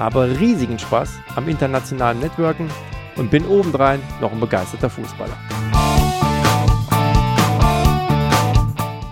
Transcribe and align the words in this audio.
habe 0.00 0.40
riesigen 0.40 0.78
Spaß 0.78 1.20
am 1.36 1.46
internationalen 1.46 2.20
Networken 2.20 2.70
und 3.16 3.30
bin 3.30 3.46
obendrein 3.46 4.00
noch 4.22 4.32
ein 4.32 4.40
begeisterter 4.40 4.88
Fußballer. 4.88 5.36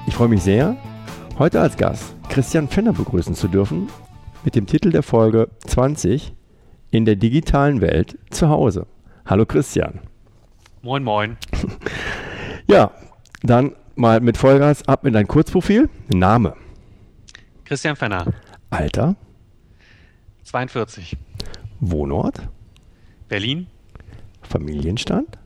Ich 0.07 0.15
freue 0.15 0.29
mich 0.29 0.43
sehr, 0.43 0.79
heute 1.39 1.61
als 1.61 1.77
Gast 1.77 2.17
Christian 2.31 2.69
Fenner 2.69 2.95
begrüßen 2.95 3.35
zu 3.35 3.49
dürfen, 3.49 3.89
mit 4.45 4.55
dem 4.55 4.67
Titel 4.67 4.91
der 4.91 5.03
Folge 5.03 5.51
20 5.67 6.35
in 6.91 7.05
der 7.05 7.17
digitalen 7.17 7.83
Welt 7.83 8.19
zu 8.31 8.49
Hause. 8.49 8.87
Hallo 9.27 9.45
Christian. 9.45 10.01
Moin, 10.83 11.05
moin. 11.05 11.37
Ja, 12.71 12.91
dann 13.43 13.75
mal 13.95 14.21
mit 14.21 14.37
Vollgas 14.37 14.87
ab 14.87 15.07
in 15.07 15.15
dein 15.15 15.27
Kurzprofil. 15.27 15.89
Name. 16.09 16.55
Christian 17.65 17.97
Fenner. 17.97 18.27
Alter. 18.69 19.17
42. 20.49 21.17
Wohnort. 21.81 22.41
Berlin. 23.29 23.67
Familienstand. 24.41 25.39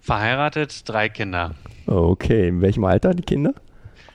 Verheiratet, 0.00 0.88
drei 0.88 1.08
Kinder. 1.08 1.56
Okay, 1.86 2.48
in 2.48 2.60
welchem 2.60 2.84
Alter 2.84 3.14
die 3.14 3.24
Kinder? 3.24 3.52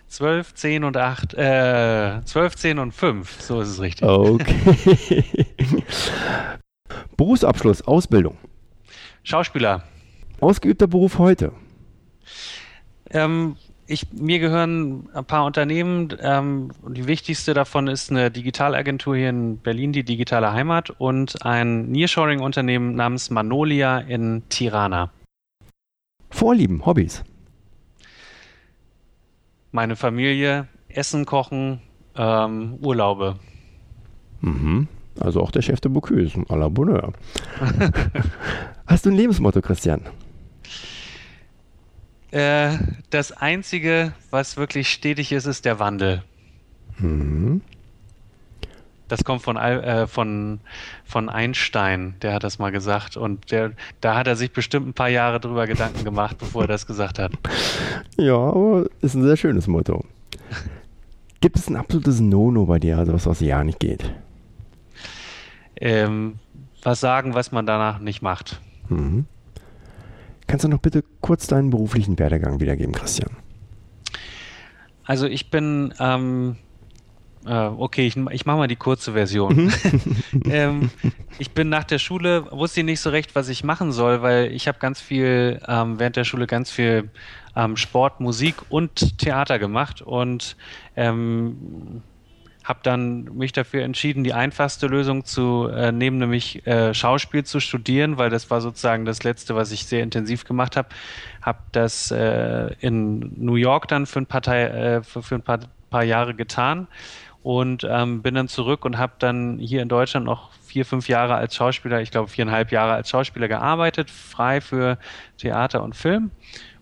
12, 0.08 0.53
10 0.53 0.83
und 0.85 0.95
8, 0.95 1.33
äh, 1.33 2.22
12, 2.23 2.55
10 2.55 2.80
und 2.80 2.94
5, 2.94 3.41
so 3.41 3.59
ist 3.59 3.67
es 3.67 3.81
richtig. 3.81 4.08
Okay. 4.08 5.25
Berufsabschluss, 7.17 7.81
Ausbildung. 7.81 8.38
Schauspieler. 9.23 9.83
Ausgeübter 10.39 10.88
Beruf 10.88 11.17
heute. 11.17 11.52
Ähm, 13.09 13.58
ich, 13.88 14.11
mir 14.11 14.39
gehören 14.39 15.09
ein 15.13 15.25
paar 15.25 15.45
Unternehmen. 15.45 16.09
Ähm, 16.21 16.71
die 16.89 17.07
wichtigste 17.07 17.53
davon 17.53 17.88
ist 17.88 18.11
eine 18.11 18.29
Digitalagentur 18.29 19.16
hier 19.16 19.29
in 19.29 19.57
Berlin, 19.57 19.94
die 19.94 20.03
Digitale 20.03 20.52
Heimat, 20.52 20.89
und 20.89 21.45
ein 21.45 21.89
Nearshoring-Unternehmen 21.89 22.95
namens 22.95 23.29
Manolia 23.29 23.99
in 23.99 24.44
Tirana. 24.49 25.11
Vorlieben, 26.29 26.85
Hobbys. 26.85 27.23
Meine 29.71 29.95
Familie, 29.95 30.67
Essen 30.89 31.25
kochen, 31.25 31.81
ähm, 32.16 32.79
Urlaube. 32.81 33.35
Mhm. 34.41 34.88
Also 35.19 35.41
auch 35.41 35.51
der 35.51 35.61
Chef 35.61 35.79
de 35.79 35.91
Bocuse, 35.91 36.38
à 36.49 36.57
la 36.57 36.67
Bonheur. 36.67 37.13
Hast 38.85 39.05
du 39.05 39.09
ein 39.09 39.16
Lebensmotto, 39.16 39.61
Christian? 39.61 40.01
Äh, 42.31 42.78
das 43.09 43.31
Einzige, 43.31 44.14
was 44.31 44.58
wirklich 44.58 44.89
stetig 44.89 45.31
ist, 45.31 45.45
ist 45.45 45.66
der 45.66 45.80
Wandel. 45.80 46.23
Mhm. 46.97 47.61
Das 49.08 49.23
kommt 49.23 49.42
von, 49.42 49.56
äh, 49.56 50.06
von, 50.08 50.59
von 51.06 51.30
Einstein, 51.30 52.16
der 52.22 52.34
hat 52.34 52.44
das 52.44 52.59
mal 52.59 52.72
gesagt. 52.72 53.16
Und 53.16 53.52
der, 53.52 53.72
da 54.02 54.16
hat 54.16 54.28
er 54.28 54.36
sich 54.36 54.52
bestimmt 54.52 54.88
ein 54.88 54.94
paar 54.94 55.08
Jahre 55.08 55.39
drüber 55.39 55.66
Gedanken 55.66 56.03
gemacht, 56.03 56.38
bevor 56.38 56.64
er 56.64 56.67
das 56.67 56.86
gesagt 56.86 57.17
hat. 57.19 57.31
Ja, 58.17 58.36
aber 58.36 58.88
ist 59.02 59.14
ein 59.14 59.23
sehr 59.23 59.38
schönes 59.38 59.67
Motto. 59.67 60.03
Gibt 61.40 61.56
es 61.56 61.69
ein 61.69 61.78
absolutes 61.78 62.19
No-No 62.19 62.66
bei 62.66 62.80
dir, 62.80 62.97
also 62.97 63.13
was, 63.13 63.25
was 63.25 63.40
ja 63.40 63.63
nicht 63.63 63.80
geht? 63.80 64.12
Ähm, 65.78 66.40
was 66.84 67.00
sagen, 67.00 67.34
was 67.34 67.51
man 67.51 67.66
danach 67.66 68.00
nicht 68.00 68.22
macht. 68.22 68.59
Mhm. 68.90 69.25
Kannst 70.47 70.63
du 70.63 70.69
noch 70.69 70.80
bitte 70.80 71.03
kurz 71.22 71.47
deinen 71.47 71.69
beruflichen 71.69 72.18
Werdegang 72.18 72.59
wiedergeben, 72.59 72.94
Christian? 72.94 73.35
Also 75.03 75.28
ich 75.28 75.52
bin 75.52 75.94
ähm, 76.00 76.58
Uh, 77.47 77.74
okay, 77.78 78.06
ich, 78.06 78.18
ich 78.31 78.46
mache 78.46 78.57
mal 78.57 78.68
die 78.68 78.75
kurze 78.75 79.13
Version. 79.13 79.56
Mhm. 79.56 79.72
ähm, 80.50 80.91
ich 81.40 81.52
bin 81.52 81.69
nach 81.69 81.86
der 81.86 81.97
Schule, 81.97 82.52
wusste 82.52 82.84
nicht 82.84 83.00
so 83.00 83.09
recht, 83.09 83.36
was 83.36 83.47
ich 83.47 83.63
machen 83.63 83.94
soll, 83.94 84.22
weil 84.22 84.52
ich 84.52 84.68
habe 84.68 84.80
ganz 84.80 85.00
viel, 85.00 85.62
ähm, 85.66 85.97
während 85.97 86.18
der 86.18 86.25
Schule 86.25 86.46
ganz 86.46 86.72
viel 86.72 87.09
ähm, 87.56 87.78
Sport, 87.78 88.19
Musik 88.19 88.56
und 88.68 89.18
Theater 89.18 89.59
gemacht 89.59 90.02
und 90.02 90.57
ähm, 90.97 92.02
habe 92.67 92.79
dann 92.83 93.23
mich 93.38 93.53
dafür 93.53 93.83
entschieden, 93.83 94.25
die 94.25 94.33
einfachste 94.33 94.88
Lösung 94.88 95.23
zu 95.23 95.69
äh, 95.69 95.94
nehmen, 95.94 96.17
nämlich 96.17 96.67
äh, 96.67 96.94
Schauspiel 96.94 97.45
zu 97.45 97.61
studieren, 97.61 98.17
weil 98.17 98.29
das 98.29 98.51
war 98.51 98.59
sozusagen 98.59 99.05
das 99.05 99.23
Letzte, 99.23 99.55
was 99.55 99.72
ich 99.72 99.85
sehr 99.85 100.03
intensiv 100.03 100.44
gemacht 100.44 100.75
habe. 100.75 100.89
Habe 101.41 101.59
das 101.72 102.11
äh, 102.11 102.75
in 102.81 103.31
New 103.38 103.56
York 103.56 103.88
dann 103.88 104.06
für 104.06 104.19
ein 104.19 104.25
paar, 104.25 104.45
äh, 104.47 105.01
für, 105.01 105.23
für 105.23 105.35
ein 105.35 105.44
paar, 105.44 105.59
paar 105.89 106.03
Jahre 106.03 106.33
getan 106.33 106.88
und 107.41 107.88
ähm, 107.89 108.22
bin 108.22 108.35
dann 108.35 108.50
zurück 108.50 108.83
und 108.83 108.97
habe 108.97 109.13
dann 109.19 109.59
hier 109.59 109.81
in 109.81 109.88
Deutschland 109.88 110.25
noch 110.25 110.51
vier, 110.66 110.83
fünf 110.85 111.07
Jahre 111.07 111.35
als 111.35 111.56
Schauspieler, 111.56 112.01
ich 112.01 112.11
glaube 112.11 112.27
viereinhalb 112.27 112.73
Jahre 112.73 112.95
als 112.95 113.09
Schauspieler 113.09 113.47
gearbeitet, 113.47 114.11
frei 114.11 114.59
für 114.59 114.97
Theater 115.38 115.83
und 115.83 115.95
Film 115.95 116.31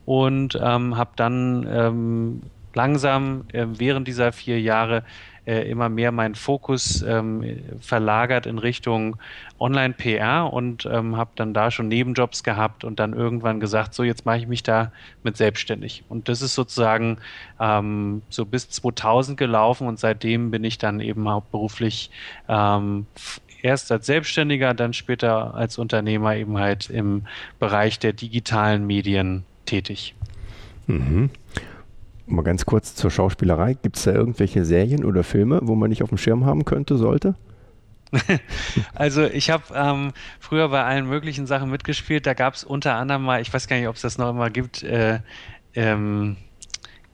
und 0.06 0.59
ähm, 0.59 0.97
habe 0.97 1.12
dann 1.16 1.68
ähm, 1.69 2.41
langsam 2.74 3.45
äh, 3.53 3.68
während 3.68 4.07
dieser 4.07 4.31
vier 4.31 4.59
Jahre 4.59 5.03
äh, 5.45 5.69
immer 5.69 5.89
mehr 5.89 6.11
meinen 6.11 6.35
Fokus 6.35 7.01
ähm, 7.01 7.59
verlagert 7.79 8.45
in 8.45 8.57
Richtung 8.57 9.17
Online-PR 9.59 10.51
und 10.51 10.85
ähm, 10.85 11.17
habe 11.17 11.31
dann 11.35 11.53
da 11.53 11.72
schon 11.72 11.88
Nebenjobs 11.88 12.44
gehabt 12.44 12.83
und 12.83 13.00
dann 13.00 13.13
irgendwann 13.13 13.59
gesagt, 13.59 13.94
so 13.94 14.03
jetzt 14.03 14.25
mache 14.25 14.38
ich 14.38 14.47
mich 14.47 14.63
da 14.63 14.91
mit 15.23 15.38
selbstständig. 15.38 16.03
Und 16.09 16.29
das 16.29 16.41
ist 16.41 16.56
sozusagen 16.56 17.17
ähm, 17.59 18.22
so 18.29 18.45
bis 18.45 18.69
2000 18.69 19.38
gelaufen 19.38 19.88
und 19.88 20.00
seitdem 20.00 20.51
bin 20.51 20.63
ich 20.63 20.78
dann 20.78 21.00
eben 21.00 21.29
hauptberuflich 21.29 22.09
ähm, 22.50 23.06
erst 23.62 23.91
als 23.91 24.06
Selbstständiger, 24.06 24.73
dann 24.73 24.94
später 24.94 25.56
als 25.56 25.77
Unternehmer 25.77 26.35
eben 26.35 26.57
halt 26.57 26.89
im 26.89 27.23
Bereich 27.59 27.97
der 28.00 28.13
digitalen 28.13 28.85
Medien 28.85 29.44
tätig. 29.66 30.16
Mhm. 30.88 31.29
Mal 32.28 32.41
ganz 32.41 32.66
kurz 32.66 32.96
zur 32.96 33.12
Schauspielerei. 33.12 33.75
Gibt 33.75 33.97
es 33.97 34.03
da 34.03 34.12
irgendwelche 34.12 34.66
Serien 34.66 35.06
oder 35.06 35.24
Filme, 35.24 35.59
wo 35.63 35.75
man 35.75 35.90
nicht 35.90 36.02
auf 36.02 36.09
dem 36.09 36.18
Schirm 36.18 36.46
haben 36.46 36.66
könnte, 36.66 36.97
sollte? 36.97 37.36
also 38.96 39.24
ich 39.24 39.50
habe 39.50 39.63
ähm, 39.74 40.12
früher 40.40 40.69
bei 40.69 40.84
allen 40.84 41.08
möglichen 41.08 41.46
Sachen 41.46 41.69
mitgespielt. 41.69 42.25
Da 42.25 42.34
gab 42.34 42.56
es 42.56 42.63
unter 42.63 42.96
anderem 42.96 43.24
mal, 43.24 43.41
ich 43.41 43.53
weiß 43.53 43.68
gar 43.68 43.78
nicht, 43.78 43.88
ob 43.88 43.96
es 43.96 44.02
das 44.02 44.18
noch 44.18 44.30
immer 44.30 44.50
gibt, 44.50 44.84
äh, 44.84 45.19
ähm, 45.75 46.38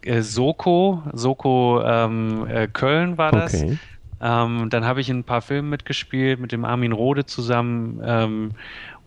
äh, 0.03 0.21
Soko, 0.21 1.03
Soko 1.13 1.81
ähm, 1.83 2.47
äh, 2.47 2.67
Köln 2.67 3.17
war 3.17 3.31
das. 3.31 3.53
Okay. 3.53 3.77
Ähm, 4.21 4.69
dann 4.69 4.85
habe 4.85 5.01
ich 5.01 5.09
in 5.09 5.19
ein 5.19 5.23
paar 5.23 5.41
Filmen 5.41 5.69
mitgespielt 5.69 6.39
mit 6.39 6.51
dem 6.51 6.63
Armin 6.63 6.91
Rode 6.91 7.25
zusammen 7.25 7.99
ähm, 8.05 8.51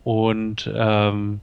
und 0.03 0.71
ähm, 0.75 1.41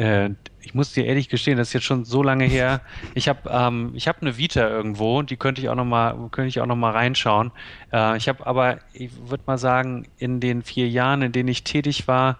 äh, 0.00 0.30
ich 0.62 0.74
muss 0.74 0.92
dir 0.92 1.04
ehrlich 1.04 1.28
gestehen, 1.28 1.58
das 1.58 1.68
ist 1.68 1.74
jetzt 1.74 1.84
schon 1.84 2.04
so 2.04 2.22
lange 2.22 2.44
her. 2.44 2.80
Ich 3.14 3.28
habe 3.28 3.50
ähm, 3.50 3.92
ich 3.94 4.08
habe 4.08 4.20
eine 4.22 4.38
Vita 4.38 4.68
irgendwo, 4.68 5.22
die 5.22 5.36
könnte 5.36 5.60
ich 5.60 5.68
auch 5.68 5.74
noch 5.74 5.84
mal 5.84 6.14
könnte 6.30 6.48
ich 6.48 6.60
auch 6.60 6.66
noch 6.66 6.76
mal 6.76 6.92
reinschauen. 6.92 7.50
Äh, 7.92 8.16
ich 8.16 8.28
habe 8.28 8.46
aber 8.46 8.78
ich 8.92 9.10
würde 9.28 9.42
mal 9.46 9.58
sagen, 9.58 10.06
in 10.18 10.40
den 10.40 10.62
vier 10.62 10.88
Jahren, 10.88 11.22
in 11.22 11.32
denen 11.32 11.48
ich 11.48 11.64
tätig 11.64 12.08
war, 12.08 12.38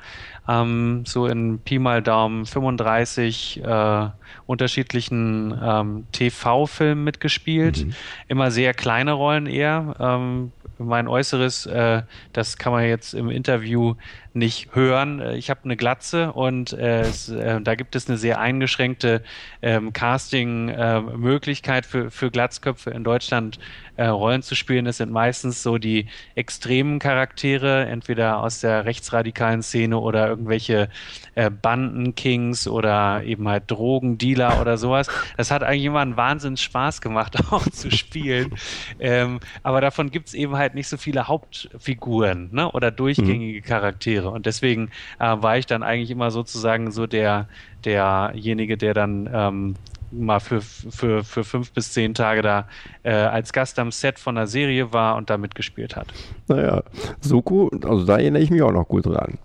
ähm, 0.48 1.04
so 1.06 1.26
in 1.26 1.58
Pi 1.58 1.78
mal 1.78 2.02
Daumen 2.02 2.46
35 2.46 3.62
äh, 3.62 4.08
unterschiedlichen 4.46 5.58
ähm, 5.62 6.06
TV-Filmen 6.12 7.04
mitgespielt. 7.04 7.86
Mhm. 7.86 7.94
Immer 8.28 8.50
sehr 8.50 8.74
kleine 8.74 9.12
Rollen 9.12 9.46
eher. 9.46 9.96
Ähm, 9.98 10.52
mein 10.78 11.08
Äußeres, 11.08 11.66
äh, 11.66 12.02
das 12.32 12.56
kann 12.56 12.72
man 12.72 12.84
jetzt 12.84 13.12
im 13.14 13.28
Interview 13.30 13.94
nicht 14.34 14.74
hören. 14.74 15.20
Äh, 15.20 15.36
ich 15.36 15.50
habe 15.50 15.60
eine 15.64 15.76
Glatze 15.76 16.32
und 16.32 16.72
äh, 16.72 17.00
es, 17.00 17.28
äh, 17.28 17.60
da 17.60 17.74
gibt 17.74 17.96
es 17.96 18.08
eine 18.08 18.18
sehr 18.18 18.40
eingeschränkte 18.40 19.22
ähm, 19.62 19.92
Casting-Möglichkeit 19.92 21.86
für, 21.86 22.10
für 22.10 22.30
Glatzköpfe 22.30 22.90
in 22.90 23.04
Deutschland 23.04 23.58
äh, 24.00 24.06
Rollen 24.06 24.42
zu 24.42 24.54
spielen. 24.54 24.86
Das 24.86 24.96
sind 24.96 25.12
meistens 25.12 25.62
so 25.62 25.76
die 25.76 26.06
extremen 26.34 26.98
Charaktere, 26.98 27.86
entweder 27.86 28.42
aus 28.42 28.60
der 28.60 28.86
rechtsradikalen 28.86 29.62
Szene 29.62 29.98
oder 29.98 30.26
irgendwelche 30.28 30.88
äh, 31.34 31.50
Bandenkings 31.50 32.66
oder 32.66 33.22
eben 33.24 33.46
halt 33.46 33.64
Drogendealer 33.70 34.60
oder 34.60 34.78
sowas. 34.78 35.08
Das 35.36 35.50
hat 35.50 35.62
eigentlich 35.62 35.84
immer 35.84 36.00
einen 36.00 36.16
Wahnsinns 36.16 36.62
Spaß 36.62 37.02
gemacht, 37.02 37.36
auch 37.50 37.68
zu 37.68 37.90
spielen. 37.90 38.54
Ähm, 38.98 39.40
aber 39.62 39.80
davon 39.80 40.10
gibt 40.10 40.28
es 40.28 40.34
eben 40.34 40.56
halt 40.56 40.74
nicht 40.74 40.88
so 40.88 40.96
viele 40.96 41.28
Hauptfiguren 41.28 42.48
ne? 42.52 42.70
oder 42.72 42.90
durchgängige 42.90 43.60
mhm. 43.60 43.64
Charaktere. 43.64 44.19
Wäre. 44.20 44.30
Und 44.30 44.46
deswegen 44.46 44.90
äh, 45.18 45.36
war 45.40 45.58
ich 45.58 45.66
dann 45.66 45.82
eigentlich 45.82 46.10
immer 46.10 46.30
sozusagen 46.30 46.90
so 46.90 47.06
der, 47.06 47.46
derjenige, 47.84 48.76
der 48.76 48.94
dann 48.94 49.28
ähm, 49.32 49.74
mal 50.12 50.40
für, 50.40 50.60
für, 50.60 51.22
für 51.24 51.44
fünf 51.44 51.72
bis 51.72 51.92
zehn 51.92 52.14
Tage 52.14 52.42
da 52.42 52.66
äh, 53.02 53.12
als 53.12 53.52
Gast 53.52 53.78
am 53.78 53.92
Set 53.92 54.18
von 54.18 54.34
der 54.34 54.46
Serie 54.46 54.92
war 54.92 55.16
und 55.16 55.30
da 55.30 55.38
mitgespielt 55.38 55.96
hat. 55.96 56.08
Naja, 56.48 56.82
Soko, 57.20 57.70
also 57.84 58.04
da 58.04 58.18
erinnere 58.18 58.42
ich 58.42 58.50
mich 58.50 58.62
auch 58.62 58.72
noch 58.72 58.88
gut 58.88 59.06
dran. 59.06 59.38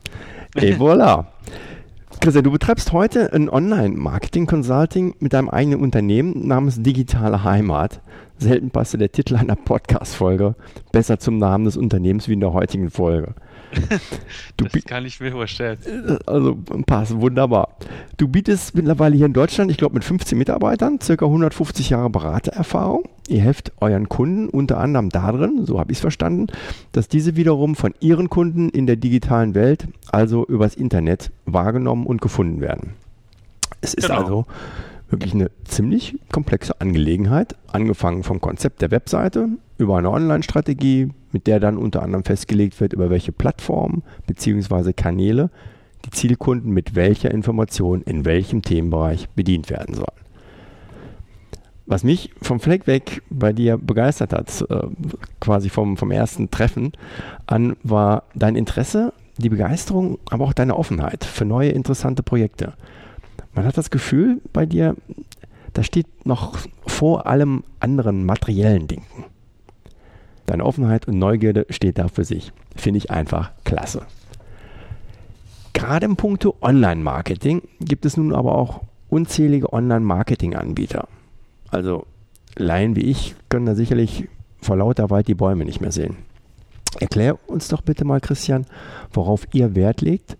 Et 0.55 0.77
voilà. 0.77 1.25
Christian, 2.21 2.45
du 2.45 2.51
betreibst 2.51 2.93
heute 2.93 3.33
ein 3.33 3.49
Online-Marketing-Consulting 3.49 5.15
mit 5.19 5.33
deinem 5.33 5.49
eigenen 5.49 5.81
Unternehmen 5.81 6.47
namens 6.47 6.81
Digitale 6.81 7.43
Heimat. 7.43 8.01
Selten 8.37 8.71
passte 8.71 8.97
der 8.97 9.11
Titel 9.11 9.35
einer 9.35 9.55
Podcast-Folge 9.55 10.55
besser 10.91 11.19
zum 11.19 11.37
Namen 11.37 11.65
des 11.65 11.77
Unternehmens 11.77 12.27
wie 12.27 12.33
in 12.33 12.39
der 12.39 12.53
heutigen 12.53 12.89
Folge. 12.89 13.35
Du 14.57 14.65
das 14.65 14.85
kann 14.85 15.05
ich 15.05 15.19
mir 15.19 15.31
vorstellen. 15.31 15.77
Also 16.25 16.57
passt, 16.85 17.19
wunderbar. 17.19 17.75
Du 18.17 18.27
bietest 18.27 18.75
mittlerweile 18.75 19.15
hier 19.15 19.25
in 19.25 19.33
Deutschland, 19.33 19.69
ich 19.69 19.77
glaube 19.77 19.95
mit 19.95 20.03
15 20.03 20.37
Mitarbeitern, 20.37 20.99
circa 21.01 21.25
150 21.25 21.89
Jahre 21.89 22.09
Beratererfahrung. 22.09 23.03
Ihr 23.27 23.41
helft 23.41 23.71
euren 23.81 24.07
Kunden 24.07 24.47
unter 24.47 24.79
anderem 24.79 25.09
darin, 25.09 25.65
so 25.65 25.79
habe 25.79 25.91
ich 25.91 25.97
es 25.97 26.01
verstanden, 26.01 26.47
dass 26.91 27.07
diese 27.07 27.35
wiederum 27.35 27.75
von 27.75 27.93
ihren 27.99 28.29
Kunden 28.29 28.69
in 28.69 28.85
der 28.85 28.95
digitalen 28.95 29.55
Welt, 29.55 29.87
also 30.11 30.45
übers 30.45 30.75
Internet, 30.75 31.31
wahrgenommen 31.45 32.05
und 32.05 32.21
gefunden 32.21 32.61
werden. 32.61 32.93
Es 33.81 33.93
ist 33.93 34.07
genau. 34.07 34.21
also 34.21 34.45
wirklich 35.09 35.33
eine 35.33 35.51
ziemlich 35.65 36.17
komplexe 36.31 36.79
Angelegenheit, 36.81 37.55
angefangen 37.71 38.23
vom 38.23 38.41
Konzept 38.41 38.81
der 38.81 38.91
Webseite 38.91 39.49
über 39.77 39.97
eine 39.97 40.09
Online-Strategie, 40.09 41.09
mit 41.35 41.47
der 41.47 41.59
dann 41.59 41.75
unter 41.75 42.01
anderem 42.01 42.23
festgelegt 42.23 42.79
wird, 42.79 42.93
über 42.93 43.09
welche 43.09 43.33
Plattformen 43.33 44.03
bzw. 44.25 44.93
Kanäle 44.93 45.49
die 46.05 46.11
Zielkunden 46.11 46.71
mit 46.71 46.95
welcher 46.95 47.29
Information 47.29 48.03
in 48.03 48.23
welchem 48.23 48.61
Themenbereich 48.61 49.27
bedient 49.31 49.69
werden 49.69 49.95
sollen. 49.95 50.07
Was 51.87 52.05
mich 52.05 52.31
vom 52.41 52.61
Fleck 52.61 52.87
weg 52.87 53.21
bei 53.29 53.51
dir 53.51 53.77
begeistert 53.77 54.31
hat, 54.31 54.65
äh, 54.69 54.87
quasi 55.41 55.67
vom, 55.67 55.97
vom 55.97 56.09
ersten 56.09 56.49
Treffen 56.51 56.93
an, 57.47 57.75
war 57.83 58.23
dein 58.33 58.55
Interesse, 58.55 59.11
die 59.37 59.49
Begeisterung, 59.49 60.19
aber 60.29 60.45
auch 60.45 60.53
deine 60.53 60.77
Offenheit 60.77 61.25
für 61.25 61.43
neue 61.43 61.71
interessante 61.71 62.23
Projekte. 62.23 62.75
Man 63.53 63.65
hat 63.65 63.77
das 63.77 63.89
Gefühl 63.89 64.39
bei 64.53 64.65
dir, 64.65 64.95
da 65.73 65.83
steht 65.83 66.07
noch 66.25 66.59
vor 66.87 67.27
allem 67.27 67.65
anderen 67.81 68.25
materiellen 68.25 68.87
Dingen. 68.87 69.03
Deine 70.45 70.65
Offenheit 70.65 71.07
und 71.07 71.17
Neugierde 71.17 71.65
steht 71.69 71.97
da 71.97 72.07
für 72.07 72.23
sich. 72.23 72.51
Finde 72.75 72.97
ich 72.97 73.11
einfach 73.11 73.51
klasse. 73.63 74.03
Gerade 75.73 76.05
im 76.05 76.15
Punkto 76.15 76.55
Online-Marketing 76.61 77.63
gibt 77.79 78.05
es 78.05 78.17
nun 78.17 78.33
aber 78.33 78.55
auch 78.55 78.81
unzählige 79.09 79.73
Online-Marketing-Anbieter. 79.73 81.07
Also 81.69 82.05
Laien 82.55 82.95
wie 82.95 83.05
ich 83.05 83.35
können 83.49 83.65
da 83.65 83.75
sicherlich 83.75 84.29
vor 84.61 84.77
lauter 84.77 85.09
Wald 85.09 85.27
die 85.27 85.35
Bäume 85.35 85.65
nicht 85.65 85.81
mehr 85.81 85.91
sehen. 85.91 86.17
Erklär 86.99 87.37
uns 87.49 87.67
doch 87.67 87.81
bitte 87.81 88.05
mal, 88.05 88.21
Christian, 88.21 88.65
worauf 89.11 89.47
ihr 89.51 89.75
Wert 89.75 90.01
legt 90.01 90.37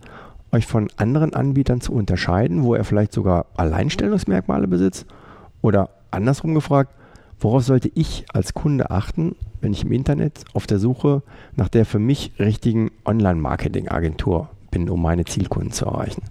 euch 0.56 0.66
von 0.66 0.90
anderen 0.98 1.34
Anbietern 1.34 1.82
zu 1.82 1.92
unterscheiden, 1.94 2.64
wo 2.64 2.74
er 2.76 2.86
vielleicht 2.86 3.14
sogar 3.14 3.46
Alleinstellungsmerkmale 3.58 4.68
besitzt? 4.68 5.06
Oder 5.62 5.90
andersrum 6.12 6.56
gefragt, 6.56 6.94
worauf 7.40 7.64
sollte 7.64 7.92
ich 7.94 8.26
als 8.34 8.54
Kunde 8.54 8.90
achten, 8.90 9.36
wenn 9.66 9.74
ich 9.74 9.84
im 9.84 9.92
Internet 9.92 10.46
auf 10.54 10.68
der 10.68 10.78
Suche 10.78 11.24
nach 11.56 11.70
der 11.70 11.86
für 11.86 11.98
mich 11.98 12.32
richtigen 12.38 12.92
Online-Marketing-Agentur 13.04 14.48
bin, 14.70 14.88
um 14.92 15.02
meine 15.02 15.26
Zielkunden 15.26 15.72
zu 15.72 15.86
erreichen? 15.86 16.22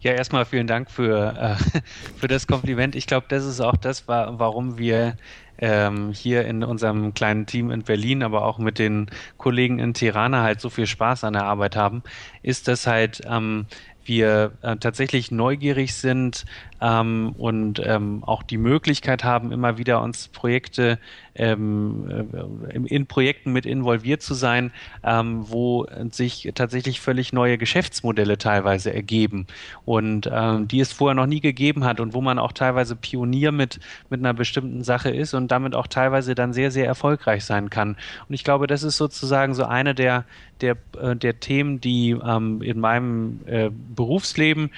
Ja, 0.00 0.12
erstmal 0.12 0.46
vielen 0.46 0.66
Dank 0.66 0.90
für, 0.90 1.36
äh, 1.38 1.80
für 2.16 2.26
das 2.26 2.46
Kompliment. 2.46 2.96
Ich 2.96 3.06
glaube, 3.06 3.26
das 3.28 3.44
ist 3.44 3.60
auch 3.60 3.76
das, 3.76 4.08
warum 4.08 4.78
wir 4.78 5.18
ähm, 5.58 6.12
hier 6.14 6.46
in 6.46 6.64
unserem 6.64 7.12
kleinen 7.12 7.44
Team 7.44 7.70
in 7.70 7.82
Berlin, 7.82 8.22
aber 8.22 8.46
auch 8.46 8.56
mit 8.56 8.78
den 8.78 9.10
Kollegen 9.36 9.80
in 9.80 9.92
Tirana 9.92 10.42
halt 10.42 10.62
so 10.62 10.70
viel 10.70 10.86
Spaß 10.86 11.24
an 11.24 11.34
der 11.34 11.44
Arbeit 11.44 11.76
haben, 11.76 12.02
ist, 12.42 12.66
dass 12.66 12.86
halt 12.86 13.20
ähm, 13.26 13.66
wir 14.06 14.52
äh, 14.62 14.76
tatsächlich 14.76 15.30
neugierig 15.30 15.94
sind 15.94 16.46
ähm, 16.84 17.34
und 17.38 17.80
ähm, 17.82 18.22
auch 18.24 18.42
die 18.42 18.58
Möglichkeit 18.58 19.24
haben, 19.24 19.52
immer 19.52 19.78
wieder 19.78 20.02
uns 20.02 20.28
Projekte 20.28 20.98
ähm, 21.34 22.28
äh, 22.68 22.76
in 22.76 23.06
Projekten 23.06 23.52
mit 23.52 23.64
involviert 23.64 24.20
zu 24.20 24.34
sein, 24.34 24.70
ähm, 25.02 25.44
wo 25.48 25.86
sich 26.10 26.52
tatsächlich 26.54 27.00
völlig 27.00 27.32
neue 27.32 27.56
Geschäftsmodelle 27.56 28.36
teilweise 28.36 28.92
ergeben 28.92 29.46
und 29.84 30.28
ähm, 30.30 30.68
die 30.68 30.80
es 30.80 30.92
vorher 30.92 31.14
noch 31.14 31.26
nie 31.26 31.40
gegeben 31.40 31.84
hat 31.84 32.00
und 32.00 32.12
wo 32.12 32.20
man 32.20 32.38
auch 32.38 32.52
teilweise 32.52 32.96
Pionier 32.96 33.50
mit, 33.50 33.80
mit 34.10 34.20
einer 34.20 34.34
bestimmten 34.34 34.84
Sache 34.84 35.10
ist 35.10 35.32
und 35.32 35.50
damit 35.50 35.74
auch 35.74 35.86
teilweise 35.86 36.34
dann 36.34 36.52
sehr, 36.52 36.70
sehr 36.70 36.86
erfolgreich 36.86 37.44
sein 37.44 37.70
kann. 37.70 37.96
Und 38.28 38.34
ich 38.34 38.44
glaube, 38.44 38.66
das 38.66 38.82
ist 38.82 38.98
sozusagen 38.98 39.54
so 39.54 39.64
eine 39.64 39.94
der, 39.94 40.24
der, 40.60 40.76
äh, 41.00 41.16
der 41.16 41.40
Themen, 41.40 41.80
die 41.80 42.10
ähm, 42.10 42.60
in 42.62 42.78
meinem 42.78 43.40
äh, 43.46 43.70
Berufsleben 43.70 44.70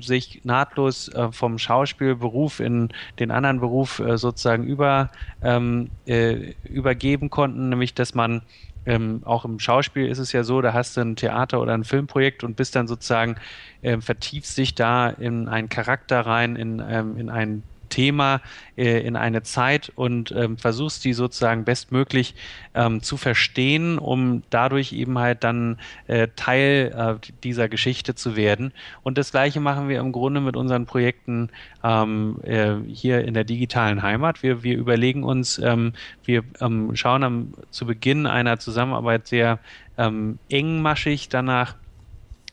sich 0.00 0.40
nahtlos 0.44 1.08
äh, 1.08 1.30
vom 1.38 1.58
Schauspielberuf 1.58 2.60
in 2.60 2.88
den 3.18 3.30
anderen 3.30 3.60
Beruf 3.60 4.00
äh, 4.00 4.18
sozusagen 4.18 4.64
über, 4.64 5.10
ähm, 5.42 5.90
äh, 6.06 6.52
übergeben 6.64 7.30
konnten, 7.30 7.70
nämlich 7.70 7.94
dass 7.94 8.14
man 8.14 8.42
ähm, 8.86 9.20
auch 9.24 9.44
im 9.44 9.58
Schauspiel 9.58 10.08
ist 10.08 10.18
es 10.18 10.32
ja 10.32 10.42
so, 10.44 10.62
da 10.62 10.72
hast 10.72 10.96
du 10.96 11.02
ein 11.02 11.14
Theater 11.14 11.60
oder 11.60 11.74
ein 11.74 11.84
Filmprojekt 11.84 12.42
und 12.42 12.56
bist 12.56 12.74
dann 12.74 12.88
sozusagen, 12.88 13.36
äh, 13.82 14.00
vertiefst 14.00 14.56
dich 14.56 14.74
da 14.74 15.10
in 15.10 15.46
einen 15.48 15.68
Charakter 15.68 16.20
rein, 16.20 16.56
in, 16.56 16.82
ähm, 16.88 17.18
in 17.18 17.28
ein 17.28 17.62
Thema 17.98 18.40
äh, 18.76 19.00
in 19.00 19.16
eine 19.16 19.42
Zeit 19.42 19.90
und 19.96 20.30
ähm, 20.30 20.56
versuchst 20.56 21.04
die 21.04 21.14
sozusagen 21.14 21.64
bestmöglich 21.64 22.36
ähm, 22.74 23.02
zu 23.02 23.16
verstehen, 23.16 23.98
um 23.98 24.44
dadurch 24.50 24.92
eben 24.92 25.18
halt 25.18 25.42
dann 25.42 25.78
äh, 26.06 26.28
Teil 26.36 26.92
äh, 26.94 27.32
dieser 27.42 27.68
Geschichte 27.68 28.14
zu 28.14 28.36
werden. 28.36 28.72
Und 29.02 29.18
das 29.18 29.32
Gleiche 29.32 29.58
machen 29.58 29.88
wir 29.88 29.98
im 29.98 30.12
Grunde 30.12 30.40
mit 30.40 30.54
unseren 30.56 30.86
Projekten 30.86 31.50
ähm, 31.82 32.36
äh, 32.44 32.76
hier 32.86 33.24
in 33.24 33.34
der 33.34 33.42
digitalen 33.42 34.02
Heimat. 34.02 34.44
Wir, 34.44 34.62
wir 34.62 34.76
überlegen 34.76 35.24
uns, 35.24 35.58
ähm, 35.58 35.92
wir 36.24 36.44
ähm, 36.60 36.94
schauen 36.94 37.24
am, 37.24 37.54
zu 37.70 37.84
Beginn 37.84 38.26
einer 38.26 38.60
Zusammenarbeit 38.60 39.26
sehr 39.26 39.58
ähm, 39.96 40.38
engmaschig 40.48 41.28
danach, 41.28 41.74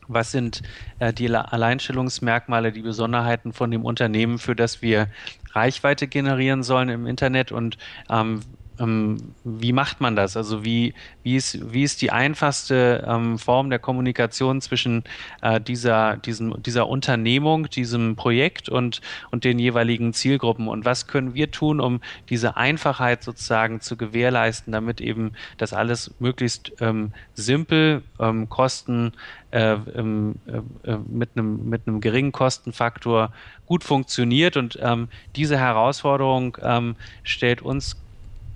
was 0.08 0.32
sind 0.32 0.62
äh, 0.98 1.12
die 1.12 1.30
Alleinstellungsmerkmale, 1.30 2.72
die 2.72 2.82
Besonderheiten 2.82 3.52
von 3.52 3.70
dem 3.70 3.84
Unternehmen, 3.84 4.38
für 4.38 4.54
das 4.54 4.82
wir 4.82 5.08
Reichweite 5.56 6.06
generieren 6.06 6.62
sollen 6.62 6.88
im 6.88 7.06
Internet 7.06 7.50
und 7.50 7.78
ähm, 8.08 8.42
ähm, 8.78 9.34
wie 9.44 9.72
macht 9.72 10.00
man 10.00 10.16
das? 10.16 10.36
Also 10.36 10.64
wie, 10.64 10.94
wie, 11.22 11.36
ist, 11.36 11.72
wie 11.72 11.82
ist 11.82 12.02
die 12.02 12.10
einfachste 12.10 13.04
ähm, 13.06 13.38
Form 13.38 13.70
der 13.70 13.78
Kommunikation 13.78 14.60
zwischen 14.60 15.04
äh, 15.42 15.60
dieser, 15.60 16.16
diesem, 16.18 16.62
dieser 16.62 16.88
Unternehmung, 16.88 17.70
diesem 17.70 18.16
Projekt 18.16 18.68
und, 18.68 19.00
und 19.30 19.44
den 19.44 19.58
jeweiligen 19.58 20.12
Zielgruppen? 20.12 20.68
Und 20.68 20.84
was 20.84 21.06
können 21.06 21.34
wir 21.34 21.50
tun, 21.50 21.80
um 21.80 22.00
diese 22.28 22.56
Einfachheit 22.56 23.22
sozusagen 23.22 23.80
zu 23.80 23.96
gewährleisten, 23.96 24.72
damit 24.72 25.00
eben 25.00 25.32
das 25.56 25.72
alles 25.72 26.14
möglichst 26.18 26.72
ähm, 26.80 27.12
simpel, 27.34 28.02
ähm, 28.20 28.48
kosten, 28.48 29.12
äh, 29.56 29.78
ähm, 29.94 30.34
äh, 30.46 30.90
äh, 30.90 30.98
mit, 31.08 31.30
einem, 31.34 31.66
mit 31.66 31.86
einem 31.86 32.02
geringen 32.02 32.30
Kostenfaktor 32.30 33.32
gut 33.64 33.84
funktioniert. 33.84 34.58
Und 34.58 34.78
ähm, 34.82 35.08
diese 35.34 35.56
Herausforderung 35.56 36.58
ähm, 36.60 36.96
stellt 37.22 37.62
uns 37.62 37.96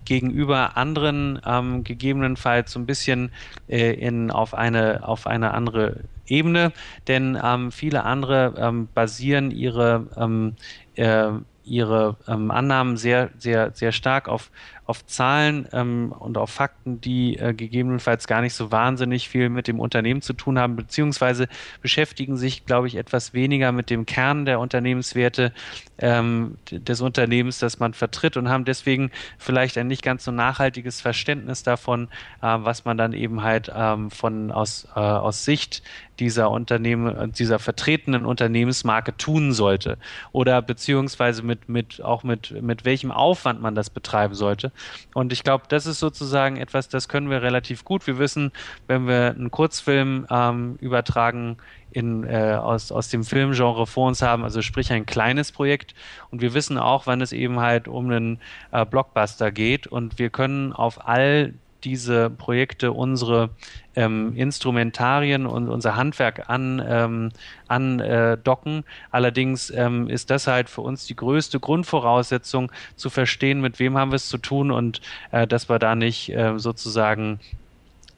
gegenüber 0.04 0.76
anderen 0.76 1.40
ähm, 1.46 1.84
gegebenenfalls 1.84 2.72
so 2.72 2.78
ein 2.78 2.84
bisschen 2.84 3.32
äh, 3.68 3.94
in, 3.94 4.30
auf, 4.30 4.52
eine, 4.52 5.08
auf 5.08 5.26
eine 5.26 5.54
andere 5.54 6.00
Ebene, 6.26 6.72
denn 7.08 7.38
ähm, 7.42 7.72
viele 7.72 8.04
andere 8.04 8.54
ähm, 8.58 8.88
basieren 8.92 9.50
ihre, 9.50 10.06
ähm, 10.18 10.54
äh, 10.96 11.30
ihre 11.64 12.16
ähm, 12.28 12.50
Annahmen 12.50 12.98
sehr, 12.98 13.30
sehr, 13.38 13.70
sehr 13.72 13.92
stark 13.92 14.28
auf, 14.28 14.50
auf 14.90 15.06
Zahlen 15.06 15.68
ähm, 15.72 16.12
und 16.18 16.36
auf 16.36 16.50
Fakten, 16.50 17.00
die 17.00 17.38
äh, 17.38 17.54
gegebenenfalls 17.54 18.26
gar 18.26 18.40
nicht 18.40 18.54
so 18.54 18.72
wahnsinnig 18.72 19.28
viel 19.28 19.48
mit 19.48 19.68
dem 19.68 19.78
Unternehmen 19.78 20.20
zu 20.20 20.32
tun 20.32 20.58
haben, 20.58 20.74
beziehungsweise 20.74 21.46
beschäftigen 21.80 22.36
sich, 22.36 22.66
glaube 22.66 22.88
ich, 22.88 22.96
etwas 22.96 23.32
weniger 23.32 23.70
mit 23.70 23.88
dem 23.88 24.04
Kern 24.04 24.46
der 24.46 24.58
Unternehmenswerte 24.58 25.52
ähm, 25.98 26.56
des 26.72 27.00
Unternehmens, 27.00 27.60
das 27.60 27.78
man 27.78 27.94
vertritt 27.94 28.36
und 28.36 28.48
haben 28.48 28.64
deswegen 28.64 29.12
vielleicht 29.38 29.78
ein 29.78 29.86
nicht 29.86 30.02
ganz 30.02 30.24
so 30.24 30.32
nachhaltiges 30.32 31.00
Verständnis 31.00 31.62
davon, 31.62 32.08
äh, 32.42 32.46
was 32.58 32.84
man 32.84 32.98
dann 32.98 33.12
eben 33.12 33.42
halt 33.42 33.70
ähm, 33.72 34.10
von 34.10 34.50
aus, 34.50 34.88
äh, 34.96 34.98
aus 34.98 35.44
Sicht 35.44 35.84
dieser 36.20 36.50
Unternehmen, 36.50 37.32
dieser 37.32 37.58
vertretenen 37.58 38.26
Unternehmensmarke 38.26 39.16
tun 39.16 39.52
sollte 39.52 39.96
oder 40.32 40.60
beziehungsweise 40.62 41.42
mit, 41.42 41.68
mit 41.68 42.02
auch 42.02 42.22
mit, 42.22 42.62
mit 42.62 42.84
welchem 42.84 43.10
Aufwand 43.10 43.60
man 43.60 43.74
das 43.74 43.90
betreiben 43.90 44.34
sollte. 44.34 44.72
Und 45.14 45.32
ich 45.32 45.42
glaube, 45.42 45.64
das 45.68 45.86
ist 45.86 45.98
sozusagen 45.98 46.56
etwas, 46.56 46.88
das 46.88 47.08
können 47.08 47.30
wir 47.30 47.42
relativ 47.42 47.84
gut. 47.84 48.06
Wir 48.06 48.18
wissen, 48.18 48.52
wenn 48.86 49.06
wir 49.06 49.30
einen 49.30 49.50
Kurzfilm 49.50 50.26
ähm, 50.30 50.76
übertragen 50.80 51.56
in, 51.92 52.24
äh, 52.24 52.56
aus, 52.60 52.92
aus 52.92 53.08
dem 53.08 53.24
Filmgenre 53.24 53.86
vor 53.86 54.08
uns 54.08 54.22
haben, 54.22 54.44
also 54.44 54.62
sprich 54.62 54.92
ein 54.92 55.06
kleines 55.06 55.52
Projekt. 55.52 55.94
Und 56.30 56.40
wir 56.40 56.54
wissen 56.54 56.78
auch, 56.78 57.06
wann 57.06 57.20
es 57.20 57.32
eben 57.32 57.60
halt 57.60 57.88
um 57.88 58.10
einen 58.10 58.38
äh, 58.70 58.84
Blockbuster 58.84 59.50
geht. 59.50 59.86
Und 59.86 60.18
wir 60.18 60.30
können 60.30 60.72
auf 60.72 61.06
all 61.06 61.54
diese 61.84 62.30
Projekte 62.30 62.92
unsere 62.92 63.50
ähm, 63.96 64.34
Instrumentarien 64.36 65.46
und 65.46 65.68
unser 65.68 65.96
Handwerk 65.96 66.48
an, 66.48 66.82
ähm, 66.86 67.30
andocken. 67.68 68.78
Äh, 68.78 68.82
Allerdings 69.10 69.70
ähm, 69.70 70.08
ist 70.08 70.30
das 70.30 70.46
halt 70.46 70.70
für 70.70 70.82
uns 70.82 71.06
die 71.06 71.16
größte 71.16 71.60
Grundvoraussetzung, 71.60 72.70
zu 72.96 73.10
verstehen, 73.10 73.60
mit 73.60 73.78
wem 73.78 73.96
haben 73.98 74.12
wir 74.12 74.16
es 74.16 74.28
zu 74.28 74.38
tun 74.38 74.70
und 74.70 75.00
äh, 75.32 75.46
dass 75.46 75.68
wir 75.68 75.78
da 75.78 75.94
nicht 75.94 76.30
äh, 76.30 76.58
sozusagen 76.58 77.40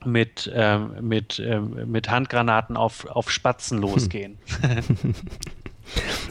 mit, 0.04 0.50
äh, 0.54 0.78
mit, 0.78 1.38
äh, 1.38 1.60
mit 1.60 2.10
Handgranaten 2.10 2.76
auf, 2.76 3.06
auf 3.06 3.30
Spatzen 3.30 3.78
losgehen. 3.82 4.38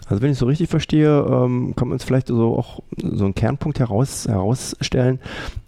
Also 0.08 0.22
wenn 0.22 0.32
ich 0.32 0.38
so 0.38 0.46
richtig 0.46 0.70
verstehe, 0.70 1.20
ähm, 1.20 1.74
kann 1.76 1.88
man 1.88 1.94
uns 1.94 2.04
vielleicht 2.04 2.28
so 2.28 2.58
auch 2.58 2.82
so 2.98 3.26
einen 3.26 3.36
Kernpunkt 3.36 3.80
heraus, 3.80 4.28
herausstellen, 4.28 5.20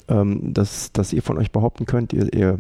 ähm, 0.08 0.54
dass, 0.54 0.92
dass 0.92 1.14
ihr 1.14 1.22
von 1.22 1.38
euch 1.38 1.52
behaupten 1.52 1.86
könnt, 1.86 2.14
ihr, 2.14 2.34
ihr, 2.34 2.60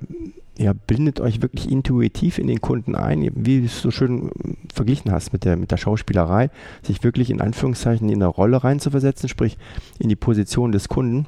ihr 0.57 0.73
bindet 0.73 1.19
euch 1.19 1.41
wirklich 1.41 1.69
intuitiv 1.69 2.37
in 2.37 2.47
den 2.47 2.61
Kunden 2.61 2.95
ein, 2.95 3.29
wie 3.35 3.59
du 3.59 3.65
es 3.65 3.81
so 3.81 3.91
schön 3.91 4.31
verglichen 4.73 5.11
hast 5.11 5.33
mit 5.33 5.45
der, 5.45 5.57
mit 5.57 5.71
der 5.71 5.77
Schauspielerei, 5.77 6.49
sich 6.83 7.03
wirklich 7.03 7.29
in 7.29 7.41
Anführungszeichen 7.41 8.09
in 8.09 8.15
eine 8.15 8.27
Rolle 8.27 8.63
reinzuversetzen, 8.63 9.29
sprich 9.29 9.57
in 9.99 10.09
die 10.09 10.15
Position 10.15 10.71
des 10.71 10.87
Kunden 10.87 11.25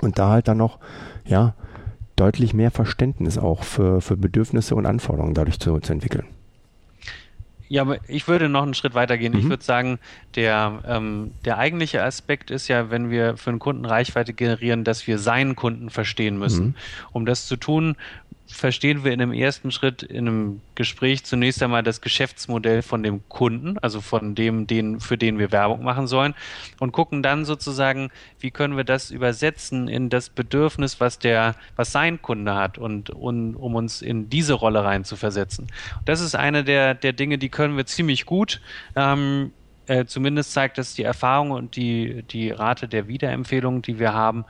und 0.00 0.18
da 0.18 0.30
halt 0.30 0.48
dann 0.48 0.58
noch, 0.58 0.78
ja, 1.26 1.54
deutlich 2.16 2.54
mehr 2.54 2.70
Verständnis 2.70 3.36
auch 3.38 3.62
für, 3.62 4.00
für 4.00 4.16
Bedürfnisse 4.16 4.74
und 4.74 4.86
Anforderungen 4.86 5.34
dadurch 5.34 5.60
zu, 5.60 5.78
zu 5.80 5.92
entwickeln. 5.92 6.24
Ja, 7.68 7.82
aber 7.82 7.98
ich 8.08 8.28
würde 8.28 8.48
noch 8.48 8.62
einen 8.62 8.74
Schritt 8.74 8.94
weiter 8.94 9.18
gehen. 9.18 9.32
Mhm. 9.32 9.38
Ich 9.38 9.48
würde 9.48 9.64
sagen, 9.64 9.98
der, 10.34 10.82
ähm, 10.86 11.32
der 11.44 11.58
eigentliche 11.58 12.02
Aspekt 12.02 12.50
ist 12.50 12.68
ja, 12.68 12.90
wenn 12.90 13.10
wir 13.10 13.36
für 13.36 13.50
einen 13.50 13.58
Kunden 13.58 13.84
Reichweite 13.84 14.32
generieren, 14.32 14.84
dass 14.84 15.06
wir 15.06 15.18
seinen 15.18 15.56
Kunden 15.56 15.90
verstehen 15.90 16.38
müssen. 16.38 16.66
Mhm. 16.66 16.74
Um 17.12 17.26
das 17.26 17.46
zu 17.46 17.56
tun, 17.56 17.96
verstehen 18.48 19.04
wir 19.04 19.12
in 19.12 19.20
einem 19.20 19.32
ersten 19.32 19.70
Schritt 19.70 20.02
in 20.02 20.28
einem 20.28 20.60
Gespräch 20.74 21.24
zunächst 21.24 21.62
einmal 21.62 21.82
das 21.82 22.00
Geschäftsmodell 22.00 22.82
von 22.82 23.02
dem 23.02 23.28
Kunden, 23.28 23.78
also 23.78 24.00
von 24.00 24.34
dem, 24.34 24.66
den, 24.66 25.00
für 25.00 25.18
den 25.18 25.38
wir 25.38 25.52
Werbung 25.52 25.82
machen 25.82 26.06
sollen 26.06 26.34
und 26.78 26.92
gucken 26.92 27.22
dann 27.22 27.44
sozusagen, 27.44 28.10
wie 28.38 28.50
können 28.50 28.76
wir 28.76 28.84
das 28.84 29.10
übersetzen 29.10 29.88
in 29.88 30.10
das 30.10 30.28
Bedürfnis, 30.28 31.00
was 31.00 31.18
der, 31.18 31.56
was 31.74 31.92
sein 31.92 32.22
Kunde 32.22 32.54
hat 32.54 32.78
und, 32.78 33.10
und 33.10 33.56
um 33.56 33.74
uns 33.74 34.02
in 34.02 34.30
diese 34.30 34.54
Rolle 34.54 34.84
rein 34.84 35.04
zu 35.04 35.16
versetzen. 35.16 35.66
Das 36.04 36.20
ist 36.20 36.34
eine 36.34 36.62
der, 36.62 36.94
der 36.94 37.12
Dinge, 37.12 37.38
die 37.38 37.48
können 37.48 37.76
wir 37.76 37.86
ziemlich 37.86 38.26
gut. 38.26 38.60
Ähm, 38.94 39.52
äh, 39.86 40.04
zumindest 40.04 40.52
zeigt 40.52 40.78
das 40.78 40.94
die 40.94 41.04
Erfahrung 41.04 41.52
und 41.52 41.76
die, 41.76 42.24
die 42.24 42.50
Rate 42.50 42.88
der 42.88 43.06
Wiederempfehlungen, 43.08 43.82
die 43.82 43.98
wir 43.98 44.12
haben. 44.12 44.44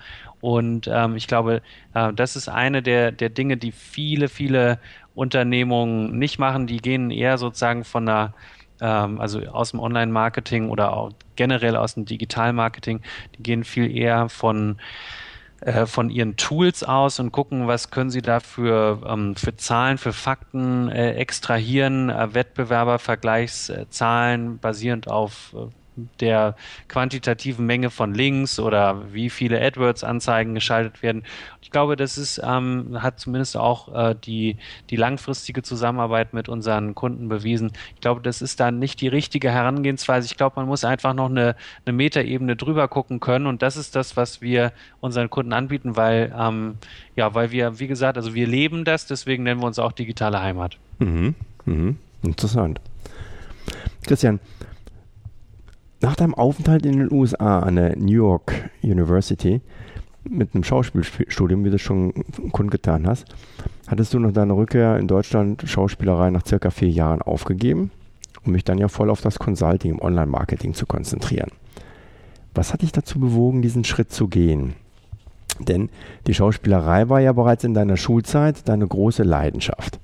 Und 0.46 0.86
ähm, 0.86 1.16
ich 1.16 1.26
glaube, 1.26 1.60
äh, 1.92 2.12
das 2.12 2.36
ist 2.36 2.48
eine 2.48 2.80
der, 2.80 3.10
der 3.10 3.30
Dinge, 3.30 3.56
die 3.56 3.72
viele, 3.72 4.28
viele 4.28 4.78
Unternehmungen 5.16 6.20
nicht 6.20 6.38
machen. 6.38 6.68
Die 6.68 6.76
gehen 6.76 7.10
eher 7.10 7.36
sozusagen 7.36 7.82
von 7.82 8.06
der 8.06 8.32
ähm, 8.80 9.20
also 9.20 9.40
aus 9.40 9.72
dem 9.72 9.80
Online-Marketing 9.80 10.70
oder 10.70 10.92
auch 10.92 11.10
generell 11.34 11.74
aus 11.74 11.94
dem 11.94 12.04
Digital-Marketing, 12.04 13.00
die 13.36 13.42
gehen 13.42 13.64
viel 13.64 13.90
eher 13.90 14.28
von 14.28 14.76
äh, 15.62 15.84
von 15.84 16.10
ihren 16.10 16.36
Tools 16.36 16.84
aus 16.84 17.18
und 17.18 17.32
gucken, 17.32 17.66
was 17.66 17.90
können 17.90 18.10
sie 18.10 18.22
da 18.22 18.38
für, 18.38 19.02
ähm, 19.04 19.34
für 19.34 19.56
Zahlen, 19.56 19.98
für 19.98 20.12
Fakten 20.12 20.88
äh, 20.90 21.14
extrahieren, 21.14 22.08
äh, 22.08 22.34
Wettbewerbervergleichszahlen 22.34 24.58
basierend 24.58 25.10
auf 25.10 25.56
äh, 25.56 25.66
der 26.20 26.56
quantitativen 26.88 27.66
Menge 27.66 27.90
von 27.90 28.14
Links 28.14 28.60
oder 28.60 29.12
wie 29.12 29.30
viele 29.30 29.60
AdWords-Anzeigen 29.60 30.54
geschaltet 30.54 31.02
werden. 31.02 31.24
Ich 31.62 31.70
glaube, 31.70 31.96
das 31.96 32.18
ist, 32.18 32.40
ähm, 32.44 32.98
hat 33.02 33.18
zumindest 33.18 33.56
auch 33.56 33.94
äh, 33.94 34.14
die, 34.14 34.56
die 34.90 34.96
langfristige 34.96 35.62
Zusammenarbeit 35.62 36.34
mit 36.34 36.48
unseren 36.48 36.94
Kunden 36.94 37.28
bewiesen. 37.28 37.72
Ich 37.94 38.00
glaube, 38.00 38.20
das 38.20 38.42
ist 38.42 38.60
dann 38.60 38.78
nicht 38.78 39.00
die 39.00 39.08
richtige 39.08 39.50
Herangehensweise. 39.50 40.26
Ich 40.26 40.36
glaube, 40.36 40.60
man 40.60 40.66
muss 40.66 40.84
einfach 40.84 41.14
noch 41.14 41.30
eine, 41.30 41.56
eine 41.84 41.92
Metaebene 41.92 42.56
drüber 42.56 42.88
gucken 42.88 43.20
können 43.20 43.46
und 43.46 43.62
das 43.62 43.76
ist 43.76 43.96
das, 43.96 44.16
was 44.16 44.40
wir 44.40 44.72
unseren 45.00 45.30
Kunden 45.30 45.52
anbieten, 45.52 45.96
weil, 45.96 46.34
ähm, 46.38 46.76
ja, 47.16 47.34
weil 47.34 47.50
wir, 47.50 47.78
wie 47.78 47.86
gesagt, 47.86 48.16
also 48.16 48.34
wir 48.34 48.46
leben 48.46 48.84
das, 48.84 49.06
deswegen 49.06 49.42
nennen 49.42 49.60
wir 49.60 49.66
uns 49.66 49.78
auch 49.78 49.92
digitale 49.92 50.40
Heimat. 50.40 50.76
Mhm. 50.98 51.34
Mhm. 51.64 51.96
Interessant. 52.22 52.80
Christian, 54.06 54.40
nach 56.00 56.16
deinem 56.16 56.34
Aufenthalt 56.34 56.84
in 56.84 56.98
den 56.98 57.12
USA 57.12 57.60
an 57.60 57.76
der 57.76 57.96
New 57.96 58.12
York 58.12 58.70
University 58.82 59.60
mit 60.28 60.54
einem 60.54 60.64
Schauspielstudium, 60.64 61.64
wie 61.64 61.70
du 61.70 61.78
schon 61.78 62.12
kundgetan 62.52 63.06
hast, 63.06 63.26
hattest 63.86 64.12
du 64.12 64.18
nach 64.18 64.32
deiner 64.32 64.56
Rückkehr 64.56 64.98
in 64.98 65.08
Deutschland 65.08 65.62
Schauspielerei 65.66 66.30
nach 66.30 66.44
circa 66.44 66.70
vier 66.70 66.88
Jahren 66.88 67.22
aufgegeben, 67.22 67.90
um 68.44 68.52
mich 68.52 68.64
dann 68.64 68.78
ja 68.78 68.88
voll 68.88 69.10
auf 69.10 69.20
das 69.20 69.38
Consulting 69.38 69.92
im 69.92 70.02
Online-Marketing 70.02 70.74
zu 70.74 70.86
konzentrieren. 70.86 71.50
Was 72.54 72.72
hat 72.72 72.82
dich 72.82 72.92
dazu 72.92 73.20
bewogen, 73.20 73.62
diesen 73.62 73.84
Schritt 73.84 74.10
zu 74.10 74.28
gehen? 74.28 74.74
Denn 75.60 75.88
die 76.26 76.34
Schauspielerei 76.34 77.08
war 77.08 77.20
ja 77.20 77.32
bereits 77.32 77.64
in 77.64 77.74
deiner 77.74 77.96
Schulzeit 77.96 78.68
deine 78.68 78.86
große 78.86 79.22
Leidenschaft. 79.22 80.00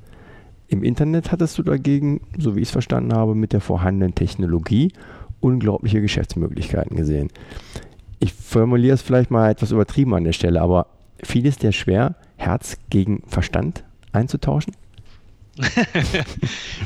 Im 0.69 0.83
Internet 0.83 1.33
hattest 1.33 1.59
du 1.59 1.63
dagegen, 1.63 2.23
so 2.39 2.57
wie 2.57 2.61
ich 2.61 2.69
es 2.69 2.73
verstanden 2.73 3.13
habe, 3.13 3.35
mit 3.35 3.53
der 3.53 3.61
vorhandenen 3.61 4.15
Technologie 4.15 4.93
unglaubliche 5.43 6.01
Geschäftsmöglichkeiten 6.01 6.97
gesehen. 6.97 7.29
Ich 8.19 8.33
formuliere 8.33 8.95
es 8.95 9.03
vielleicht 9.03 9.31
mal 9.31 9.51
etwas 9.51 9.73
übertrieben 9.73 10.15
an 10.15 10.25
der 10.25 10.33
Stelle, 10.33 10.61
aber 10.63 10.87
fiel 11.23 11.47
es 11.47 11.57
dir 11.59 11.73
schwer, 11.73 12.15
Herz 12.37 12.79
gegen 12.91 13.23
Verstand 13.27 13.85
einzutauschen? 14.13 14.75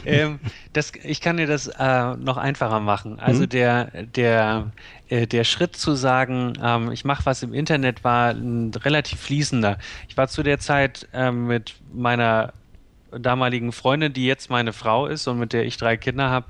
ähm, 0.05 0.41
das, 0.73 0.93
ich 1.05 1.21
kann 1.21 1.37
dir 1.37 1.47
das 1.47 1.69
äh, 1.69 2.17
noch 2.17 2.37
einfacher 2.37 2.81
machen. 2.81 3.21
Also 3.21 3.43
mhm. 3.43 3.49
der, 3.51 3.85
der, 4.03 4.73
äh, 5.09 5.27
der 5.27 5.45
Schritt 5.45 5.77
zu 5.77 5.95
sagen, 5.95 6.55
ähm, 6.61 6.91
ich 6.91 7.05
mache 7.05 7.27
was 7.27 7.43
im 7.43 7.55
Internet, 7.55 8.03
war 8.03 8.31
ein 8.31 8.73
relativ 8.75 9.21
fließender. 9.21 9.79
Ich 10.09 10.17
war 10.17 10.27
zu 10.27 10.43
der 10.43 10.59
Zeit 10.59 11.09
äh, 11.13 11.31
mit 11.31 11.77
meiner 11.93 12.53
damaligen 13.17 13.73
Freundin, 13.73 14.13
die 14.13 14.27
jetzt 14.27 14.51
meine 14.51 14.73
Frau 14.73 15.07
ist 15.07 15.27
und 15.29 15.39
mit 15.39 15.53
der 15.53 15.65
ich 15.65 15.77
drei 15.77 15.97
Kinder 15.97 16.29
habe, 16.31 16.47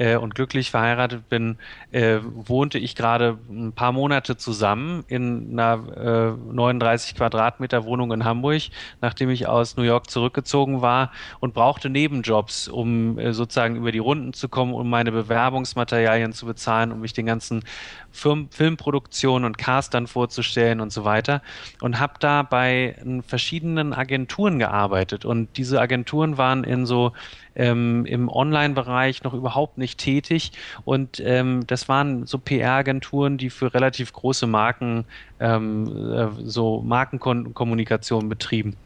äh, 0.00 0.16
und 0.16 0.34
glücklich 0.34 0.70
verheiratet 0.70 1.28
bin, 1.28 1.58
äh, 1.92 2.20
wohnte 2.22 2.78
ich 2.78 2.96
gerade 2.96 3.38
ein 3.50 3.72
paar 3.72 3.92
Monate 3.92 4.38
zusammen 4.38 5.04
in 5.08 5.52
einer 5.52 6.36
äh, 6.38 6.52
39 6.52 7.14
Quadratmeter 7.14 7.84
Wohnung 7.84 8.10
in 8.12 8.24
Hamburg, 8.24 8.62
nachdem 9.02 9.28
ich 9.28 9.46
aus 9.46 9.76
New 9.76 9.82
York 9.82 10.08
zurückgezogen 10.08 10.80
war 10.80 11.12
und 11.40 11.52
brauchte 11.52 11.90
Nebenjobs, 11.90 12.66
um 12.66 13.18
äh, 13.18 13.34
sozusagen 13.34 13.76
über 13.76 13.92
die 13.92 13.98
Runden 13.98 14.32
zu 14.32 14.48
kommen, 14.48 14.72
um 14.72 14.88
meine 14.88 15.12
Bewerbungsmaterialien 15.12 16.32
zu 16.32 16.46
bezahlen, 16.46 16.92
um 16.92 17.00
mich 17.00 17.12
den 17.12 17.26
ganzen 17.26 17.62
Film, 18.10 18.48
Filmproduktionen 18.50 19.44
und 19.44 19.58
Castern 19.58 20.06
vorzustellen 20.06 20.80
und 20.80 20.92
so 20.92 21.04
weiter. 21.04 21.42
Und 21.80 21.98
habe 22.00 22.14
da 22.20 22.42
bei 22.42 22.96
verschiedenen 23.26 23.92
Agenturen 23.92 24.58
gearbeitet. 24.58 25.24
Und 25.24 25.56
diese 25.56 25.80
Agenturen 25.80 26.38
waren 26.38 26.64
in 26.64 26.86
so 26.86 27.12
ähm, 27.54 28.06
im 28.06 28.28
Online-Bereich 28.28 29.22
noch 29.22 29.34
überhaupt 29.34 29.78
nicht 29.78 29.98
tätig. 29.98 30.52
Und 30.84 31.20
ähm, 31.24 31.66
das 31.66 31.88
waren 31.88 32.26
so 32.26 32.38
PR-Agenturen, 32.38 33.38
die 33.38 33.50
für 33.50 33.74
relativ 33.74 34.12
große 34.12 34.46
Marken 34.46 35.04
ähm, 35.38 35.86
äh, 36.12 36.28
so 36.44 36.82
Markenkommunikation 36.82 38.28
betrieben. 38.28 38.76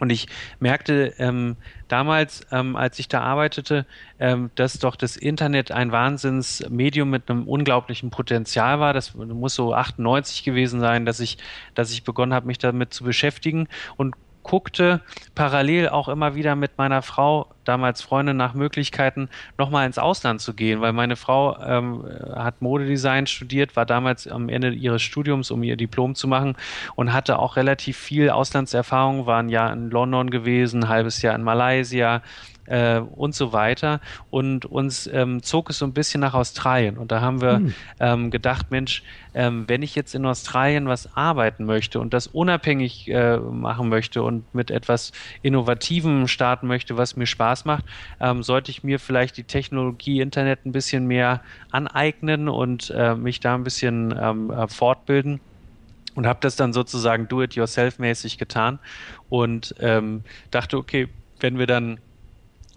Und 0.00 0.10
ich 0.10 0.26
merkte 0.58 1.14
ähm, 1.18 1.56
damals, 1.88 2.46
ähm, 2.50 2.74
als 2.74 2.98
ich 2.98 3.06
da 3.06 3.20
arbeitete, 3.20 3.86
ähm, 4.18 4.50
dass 4.56 4.78
doch 4.78 4.96
das 4.96 5.16
Internet 5.16 5.70
ein 5.70 5.92
Wahnsinnsmedium 5.92 7.08
mit 7.08 7.30
einem 7.30 7.46
unglaublichen 7.46 8.10
Potenzial 8.10 8.80
war. 8.80 8.92
Das 8.92 9.14
muss 9.14 9.54
so 9.54 9.74
98 9.74 10.42
gewesen 10.42 10.80
sein, 10.80 11.06
dass 11.06 11.20
ich, 11.20 11.38
dass 11.74 11.92
ich 11.92 12.02
begonnen 12.02 12.34
habe, 12.34 12.46
mich 12.46 12.58
damit 12.58 12.92
zu 12.92 13.04
beschäftigen 13.04 13.68
und 13.96 14.16
guckte 14.42 15.00
parallel 15.34 15.88
auch 15.88 16.08
immer 16.08 16.34
wieder 16.34 16.56
mit 16.56 16.78
meiner 16.78 17.02
Frau 17.02 17.48
damals 17.64 18.02
Freunde 18.02 18.34
nach 18.34 18.54
Möglichkeiten, 18.54 19.28
nochmal 19.58 19.86
ins 19.86 19.98
Ausland 19.98 20.40
zu 20.40 20.54
gehen, 20.54 20.80
weil 20.80 20.92
meine 20.92 21.16
Frau 21.16 21.56
ähm, 21.60 22.04
hat 22.34 22.62
Modedesign 22.62 23.26
studiert, 23.26 23.76
war 23.76 23.86
damals 23.86 24.26
am 24.26 24.48
Ende 24.48 24.70
ihres 24.70 25.02
Studiums, 25.02 25.50
um 25.50 25.62
ihr 25.62 25.76
Diplom 25.76 26.14
zu 26.14 26.26
machen 26.26 26.56
und 26.96 27.12
hatte 27.12 27.38
auch 27.38 27.56
relativ 27.56 27.96
viel 27.96 28.30
Auslandserfahrung, 28.30 29.26
war 29.26 29.40
ein 29.40 29.48
Jahr 29.48 29.72
in 29.72 29.90
London 29.90 30.30
gewesen, 30.30 30.84
ein 30.84 30.88
halbes 30.88 31.22
Jahr 31.22 31.34
in 31.34 31.42
Malaysia, 31.42 32.22
äh, 32.70 33.00
und 33.00 33.34
so 33.34 33.52
weiter. 33.52 34.00
Und 34.30 34.64
uns 34.64 35.06
ähm, 35.12 35.42
zog 35.42 35.70
es 35.70 35.78
so 35.78 35.84
ein 35.84 35.92
bisschen 35.92 36.20
nach 36.20 36.34
Australien. 36.34 36.96
Und 36.96 37.12
da 37.12 37.20
haben 37.20 37.40
wir 37.40 37.56
hm. 37.56 37.74
ähm, 37.98 38.30
gedacht, 38.30 38.70
Mensch, 38.70 39.02
ähm, 39.34 39.64
wenn 39.68 39.82
ich 39.82 39.94
jetzt 39.94 40.14
in 40.14 40.24
Australien 40.24 40.86
was 40.86 41.16
arbeiten 41.16 41.64
möchte 41.64 42.00
und 42.00 42.14
das 42.14 42.26
unabhängig 42.26 43.08
äh, 43.08 43.38
machen 43.38 43.88
möchte 43.88 44.22
und 44.22 44.54
mit 44.54 44.70
etwas 44.70 45.12
Innovativem 45.42 46.28
starten 46.28 46.66
möchte, 46.66 46.96
was 46.96 47.16
mir 47.16 47.26
Spaß 47.26 47.64
macht, 47.64 47.84
ähm, 48.20 48.42
sollte 48.42 48.70
ich 48.70 48.82
mir 48.82 48.98
vielleicht 48.98 49.36
die 49.36 49.44
Technologie 49.44 50.20
Internet 50.20 50.64
ein 50.64 50.72
bisschen 50.72 51.06
mehr 51.06 51.42
aneignen 51.70 52.48
und 52.48 52.90
äh, 52.90 53.14
mich 53.14 53.40
da 53.40 53.54
ein 53.54 53.64
bisschen 53.64 54.14
ähm, 54.20 54.50
äh, 54.50 54.68
fortbilden 54.68 55.40
und 56.14 56.26
habe 56.26 56.38
das 56.42 56.56
dann 56.56 56.72
sozusagen 56.72 57.28
do-it-yourself-mäßig 57.28 58.38
getan 58.38 58.78
und 59.28 59.74
ähm, 59.80 60.22
dachte, 60.50 60.76
okay, 60.76 61.08
wenn 61.40 61.58
wir 61.58 61.66
dann 61.66 62.00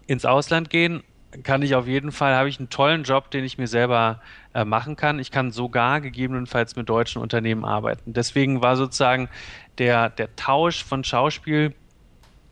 ins 0.08 0.26
Ausland 0.26 0.70
gehen, 0.70 1.04
kann 1.42 1.64
ich 1.64 1.74
auf 1.74 1.88
jeden 1.88 2.12
Fall, 2.12 2.36
habe 2.36 2.50
ich 2.50 2.60
einen 2.60 2.70
tollen 2.70 3.04
Job, 3.04 3.32
den 3.32 3.44
ich 3.44 3.58
mir 3.58 3.68
selber 3.68 4.22
äh, 4.54 4.66
machen 4.66 4.96
kann. 4.96 5.18
Ich 5.18 5.32
kann 5.32 5.52
sogar 5.52 6.00
gegebenenfalls 6.00 6.76
mit 6.76 6.90
deutschen 6.90 7.22
Unternehmen 7.22 7.66
arbeiten. 7.66 8.14
Deswegen 8.14 8.62
war 8.62 8.76
sozusagen 8.76 9.30
der, 9.80 10.10
der 10.10 10.36
Tausch 10.36 10.84
von 10.84 11.04
Schauspiel 11.04 11.74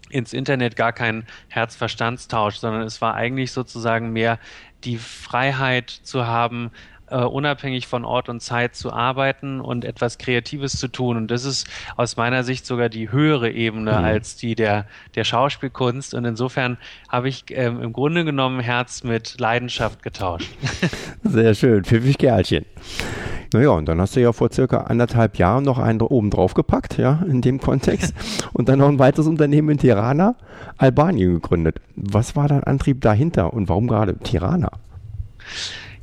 ins 0.10 0.34
Internet 0.34 0.76
gar 0.76 0.94
kein 0.94 1.26
Herzverstandstausch, 1.50 2.56
sondern 2.56 2.82
es 2.82 3.02
war 3.02 3.14
eigentlich 3.14 3.52
sozusagen 3.52 4.12
mehr 4.12 4.40
die 4.84 4.98
Freiheit 4.98 5.90
zu 5.90 6.26
haben, 6.26 6.72
äh, 7.12 7.24
unabhängig 7.24 7.88
von 7.88 8.06
Ort 8.06 8.30
und 8.30 8.42
Zeit 8.42 8.76
zu 8.76 8.92
arbeiten 8.92 9.62
und 9.62 9.86
etwas 9.86 10.18
Kreatives 10.18 10.78
zu 10.80 10.88
tun. 10.88 11.18
Und 11.18 11.30
das 11.30 11.46
ist 11.46 11.68
aus 11.98 12.18
meiner 12.18 12.44
Sicht 12.44 12.66
sogar 12.66 12.90
die 12.90 13.12
höhere 13.12 13.52
Ebene 13.52 13.92
mhm. 13.92 14.06
als 14.06 14.36
die 14.38 14.56
der, 14.56 14.86
der 15.16 15.24
Schauspielkunst. 15.24 16.14
Und 16.14 16.26
insofern 16.26 16.78
habe 17.10 17.30
ich 17.30 17.46
ähm, 17.50 17.82
im 17.82 17.94
Grunde 17.94 18.26
genommen 18.26 18.60
Herz 18.60 19.04
mit 19.04 19.40
Leidenschaft 19.40 20.02
getauscht. 20.04 20.50
Sehr 21.24 21.54
schön, 21.54 21.84
pfiffig 21.84 22.18
Kerlchen. 22.18 22.66
Naja, 23.54 23.72
und 23.72 23.86
dann 23.90 24.00
hast 24.00 24.16
du 24.16 24.22
ja 24.22 24.32
vor 24.32 24.50
circa 24.52 24.78
anderthalb 24.84 25.38
Jahren 25.38 25.66
noch 25.66 25.78
einen 25.78 26.00
oben 26.02 26.30
drauf 26.30 26.54
gepackt, 26.54 26.98
ja, 26.98 27.22
in 27.28 27.42
dem 27.42 27.60
Kontext. 27.60 28.14
und 28.54 28.70
dann 28.70 28.80
noch 28.80 28.88
ein 28.88 29.00
weiteres 29.00 29.28
Unternehmen 29.28 29.72
in 29.72 29.78
Tirana, 29.78 30.36
Albanien 30.78 31.34
gegründet. 31.34 31.82
Was 31.98 32.38
war 32.38 32.48
dein 32.48 32.64
Antrieb 32.64 33.02
dahinter 33.02 33.54
und 33.54 33.68
warum 33.68 33.88
gerade 33.88 34.18
Tirana? 34.20 34.72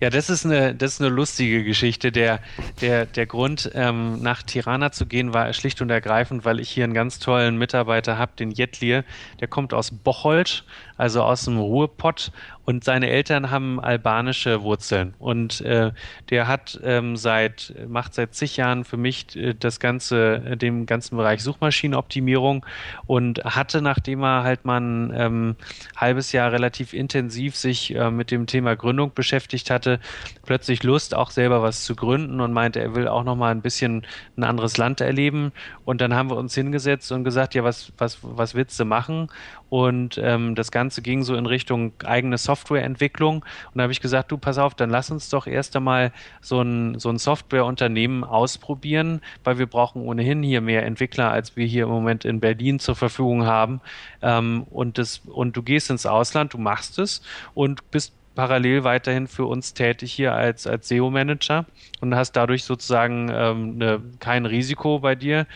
Ja, 0.00 0.10
das 0.10 0.30
ist 0.30 0.46
eine, 0.46 0.76
das 0.76 0.94
ist 0.94 1.00
eine 1.00 1.10
lustige 1.10 1.64
Geschichte. 1.64 2.12
Der, 2.12 2.38
der, 2.80 3.04
der 3.04 3.26
Grund, 3.26 3.68
ähm, 3.74 4.22
nach 4.22 4.44
Tirana 4.44 4.92
zu 4.92 5.06
gehen, 5.06 5.34
war 5.34 5.52
schlicht 5.52 5.82
und 5.82 5.90
ergreifend, 5.90 6.44
weil 6.44 6.60
ich 6.60 6.70
hier 6.70 6.84
einen 6.84 6.94
ganz 6.94 7.18
tollen 7.18 7.58
Mitarbeiter 7.58 8.16
habe, 8.16 8.30
den 8.38 8.52
Jetlir. 8.52 9.04
Der 9.40 9.48
kommt 9.48 9.74
aus 9.74 9.90
Bocholt, 9.90 10.64
also 10.96 11.22
aus 11.22 11.46
dem 11.46 11.58
Ruhrpott 11.58 12.30
und 12.68 12.84
seine 12.84 13.08
Eltern 13.08 13.50
haben 13.50 13.80
albanische 13.80 14.60
Wurzeln. 14.60 15.14
Und 15.18 15.62
äh, 15.62 15.90
der 16.28 16.48
hat 16.48 16.78
ähm, 16.84 17.16
seit, 17.16 17.72
macht 17.88 18.12
seit 18.12 18.34
zig 18.34 18.58
Jahren 18.58 18.84
für 18.84 18.98
mich 18.98 19.34
äh, 19.37 19.54
das 19.54 19.80
ganze, 19.80 20.42
äh, 20.44 20.56
den 20.58 20.84
ganzen 20.84 21.16
Bereich 21.16 21.42
Suchmaschinenoptimierung 21.42 22.66
und 23.06 23.42
hatte, 23.42 23.80
nachdem 23.80 24.22
er 24.22 24.42
halt 24.42 24.66
mal 24.66 24.82
ein 24.82 25.14
ähm, 25.16 25.56
halbes 25.96 26.32
Jahr 26.32 26.52
relativ 26.52 26.92
intensiv 26.92 27.56
sich 27.56 27.94
äh, 27.94 28.10
mit 28.10 28.30
dem 28.30 28.46
Thema 28.46 28.76
Gründung 28.76 29.14
beschäftigt 29.14 29.70
hatte, 29.70 29.98
plötzlich 30.44 30.82
Lust, 30.82 31.14
auch 31.14 31.30
selber 31.30 31.62
was 31.62 31.84
zu 31.84 31.96
gründen 31.96 32.38
und 32.42 32.52
meinte, 32.52 32.80
er 32.80 32.94
will 32.94 33.08
auch 33.08 33.25
noch 33.25 33.37
mal 33.37 33.50
ein 33.50 33.62
bisschen 33.62 34.06
ein 34.37 34.44
anderes 34.44 34.76
Land 34.76 35.00
erleben. 35.00 35.52
Und 35.87 36.02
dann 36.02 36.12
haben 36.12 36.28
wir 36.28 36.37
uns 36.37 36.54
hingesetzt 36.54 37.12
und 37.12 37.25
gesagt, 37.25 37.54
ja, 37.54 37.64
was, 37.64 37.94
was, 37.96 38.18
was 38.20 38.54
willst 38.54 38.78
du 38.78 38.84
machen? 38.84 39.30
Und 39.70 40.18
ähm, 40.22 40.54
das 40.54 40.70
Ganze 40.70 41.02
ging 41.02 41.22
so 41.22 41.34
in 41.34 41.46
Richtung 41.46 41.92
eigene 42.04 42.38
Softwareentwicklung. 42.38 43.37
Und 43.37 43.75
da 43.75 43.82
habe 43.82 43.92
ich 43.92 44.00
gesagt, 44.00 44.32
du, 44.32 44.38
pass 44.38 44.58
auf, 44.58 44.75
dann 44.75 44.90
lass 44.90 45.10
uns 45.10 45.28
doch 45.28 45.46
erst 45.46 45.76
einmal 45.76 46.12
so 46.40 46.60
ein, 46.62 46.98
so 46.98 47.10
ein 47.10 47.18
Softwareunternehmen 47.18 48.25
ausprobieren, 48.25 49.20
weil 49.44 49.58
wir 49.58 49.66
brauchen 49.66 50.02
ohnehin 50.02 50.42
hier 50.42 50.60
mehr 50.60 50.84
Entwickler, 50.84 51.30
als 51.30 51.56
wir 51.56 51.66
hier 51.66 51.84
im 51.84 51.90
Moment 51.90 52.25
in 52.25 52.40
Berlin 52.40 52.78
zur 52.78 52.96
Verfügung 52.96 53.46
haben. 53.46 53.80
Ähm, 54.22 54.64
und, 54.70 54.98
das, 54.98 55.22
und 55.26 55.56
du 55.56 55.62
gehst 55.62 55.90
ins 55.90 56.06
Ausland, 56.06 56.54
du 56.54 56.58
machst 56.58 56.98
es 56.98 57.22
und 57.54 57.90
bist 57.90 58.14
parallel 58.38 58.85
weiterhin 58.85 59.26
für 59.26 59.47
uns 59.47 59.75
tätig 59.75 60.12
hier 60.12 60.33
als, 60.33 60.68
als 60.68 60.87
SEO-Manager 60.87 61.66
und 62.01 62.14
hast 62.14 62.37
dadurch 62.37 62.62
sozusagen 62.62 63.29
ähm, 63.35 63.79
ne, 63.79 64.01
kein 64.20 64.46
Risiko 64.46 65.01
bei 65.01 65.16
dir. 65.16 65.48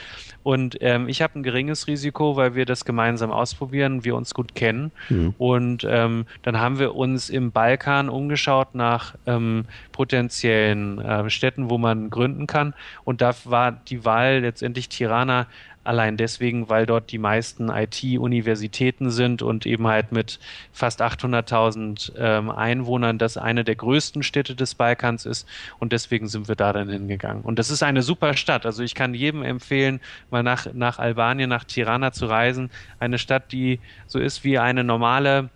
Und 0.42 0.78
ähm, 0.80 1.08
ich 1.08 1.22
habe 1.22 1.38
ein 1.38 1.44
geringes 1.44 1.86
Risiko, 1.86 2.34
weil 2.34 2.56
wir 2.56 2.66
das 2.66 2.84
gemeinsam 2.84 3.30
ausprobieren, 3.30 4.04
wir 4.04 4.16
uns 4.16 4.34
gut 4.34 4.56
kennen. 4.56 4.90
Mhm. 5.10 5.32
Und 5.38 5.86
ähm, 5.88 6.26
dann 6.42 6.58
haben 6.58 6.80
wir 6.80 6.96
uns 6.96 7.30
im 7.30 7.52
Balkan 7.52 8.08
umgeschaut 8.08 8.74
nach 8.74 9.14
ähm, 9.26 9.66
potenziellen 9.92 10.98
äh, 10.98 11.30
Städten, 11.30 11.70
wo 11.70 11.78
man 11.78 12.10
gründen 12.10 12.48
kann. 12.48 12.74
Und 13.04 13.20
da 13.20 13.32
war 13.44 13.70
die 13.70 14.04
Wahl 14.04 14.40
letztendlich 14.40 14.88
Tirana 14.88 15.46
Allein 15.84 16.16
deswegen, 16.16 16.68
weil 16.68 16.86
dort 16.86 17.10
die 17.10 17.18
meisten 17.18 17.68
IT-Universitäten 17.68 19.10
sind 19.10 19.42
und 19.42 19.66
eben 19.66 19.86
halt 19.86 20.12
mit 20.12 20.38
fast 20.72 21.02
800.000 21.02 22.12
ähm, 22.16 22.50
Einwohnern 22.50 23.18
das 23.18 23.36
eine 23.36 23.64
der 23.64 23.74
größten 23.74 24.22
Städte 24.22 24.54
des 24.54 24.74
Balkans 24.74 25.26
ist. 25.26 25.48
Und 25.80 25.92
deswegen 25.92 26.28
sind 26.28 26.46
wir 26.46 26.54
da 26.54 26.72
dann 26.72 26.88
hingegangen. 26.88 27.42
Und 27.42 27.58
das 27.58 27.70
ist 27.70 27.82
eine 27.82 28.02
super 28.02 28.36
Stadt. 28.36 28.64
Also 28.64 28.82
ich 28.82 28.94
kann 28.94 29.14
jedem 29.14 29.42
empfehlen, 29.42 30.00
mal 30.30 30.42
nach, 30.42 30.66
nach 30.72 30.98
Albanien, 30.98 31.50
nach 31.50 31.64
Tirana 31.64 32.12
zu 32.12 32.26
reisen. 32.26 32.70
Eine 33.00 33.18
Stadt, 33.18 33.50
die 33.50 33.80
so 34.06 34.20
ist 34.20 34.44
wie 34.44 34.58
eine 34.58 34.84
normale 34.84 35.50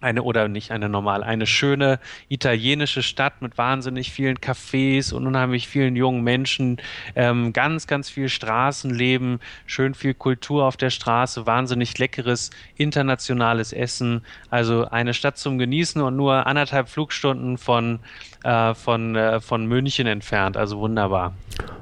eine 0.00 0.22
oder 0.22 0.48
nicht 0.48 0.70
eine 0.70 0.88
normal, 0.88 1.22
eine 1.22 1.46
schöne 1.46 1.98
italienische 2.28 3.02
Stadt 3.02 3.40
mit 3.40 3.58
wahnsinnig 3.58 4.12
vielen 4.12 4.38
Cafés 4.38 5.12
und 5.12 5.26
unheimlich 5.26 5.68
vielen 5.68 5.96
jungen 5.96 6.22
Menschen, 6.22 6.78
ähm, 7.14 7.52
ganz, 7.52 7.86
ganz 7.86 8.10
viel 8.10 8.28
Straßenleben, 8.28 9.40
schön 9.66 9.94
viel 9.94 10.14
Kultur 10.14 10.64
auf 10.64 10.76
der 10.76 10.90
Straße, 10.90 11.46
wahnsinnig 11.46 11.96
leckeres 11.98 12.50
internationales 12.76 13.72
Essen, 13.72 14.22
also 14.50 14.86
eine 14.86 15.14
Stadt 15.14 15.38
zum 15.38 15.58
Genießen 15.58 16.00
und 16.02 16.16
nur 16.16 16.46
anderthalb 16.46 16.88
Flugstunden 16.88 17.58
von 17.58 18.00
äh, 18.46 18.74
von, 18.74 19.16
äh, 19.16 19.40
von 19.40 19.66
München 19.66 20.06
entfernt. 20.06 20.56
Also 20.56 20.78
wunderbar. 20.78 21.34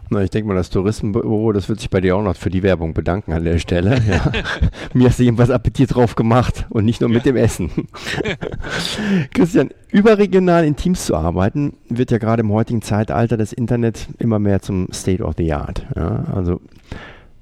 Na, 0.09 0.23
ich 0.23 0.31
denke 0.31 0.49
mal, 0.49 0.55
das 0.55 0.71
Tourismusbüro, 0.71 1.53
das 1.53 1.69
wird 1.69 1.81
sich 1.81 1.91
bei 1.91 2.01
dir 2.01 2.17
auch 2.17 2.23
noch 2.23 2.37
für 2.37 2.49
die 2.49 2.63
Werbung 2.63 2.95
bedanken 2.95 3.35
an 3.35 3.45
der 3.45 3.59
Stelle. 3.59 4.01
Ja. 4.09 4.33
Mir 4.95 5.09
hast 5.09 5.19
du 5.19 5.25
jedenfalls 5.25 5.51
Appetit 5.51 5.95
drauf 5.95 6.15
gemacht 6.15 6.65
und 6.71 6.87
nicht 6.87 7.03
nur 7.03 7.11
mit 7.11 7.27
dem 7.27 7.37
Essen. 7.37 7.71
Christian, 9.35 9.71
überregional 9.91 10.65
in 10.65 10.77
Teams 10.77 11.07
zu 11.07 11.17
arbeiten, 11.17 11.77
wird 11.89 12.11
ja 12.11 12.19
gerade 12.19 12.41
im 12.41 12.53
heutigen 12.53 12.83
Zeitalter 12.83 13.37
des 13.37 13.53
Internet 13.53 14.09
immer 14.19 14.39
mehr 14.39 14.61
zum 14.61 14.89
State 14.93 15.23
of 15.23 15.35
the 15.37 15.53
Art. 15.53 15.87
Ja, 15.97 16.25
also 16.35 16.61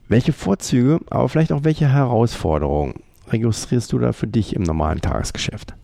welche 0.08 0.32
Vorzüge, 0.32 1.00
aber 1.10 1.28
vielleicht 1.28 1.52
auch 1.52 1.64
welche 1.64 1.88
Herausforderungen 1.88 2.94
registrierst 3.28 3.92
du 3.92 3.98
da 3.98 4.12
für 4.12 4.26
dich 4.26 4.54
im 4.54 4.62
normalen 4.62 5.00
Tagesgeschäft? 5.00 5.74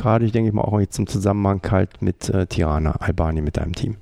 gerade, 0.00 0.24
ich 0.24 0.32
denke 0.32 0.52
mal, 0.52 0.62
auch 0.62 0.80
jetzt 0.80 0.98
im 0.98 1.06
Zusammenhang 1.06 1.60
halt 1.70 2.02
mit 2.02 2.28
äh, 2.30 2.46
Tirana, 2.46 2.92
Albanien, 2.92 3.44
mit 3.44 3.56
deinem 3.56 3.74
Team? 3.74 3.96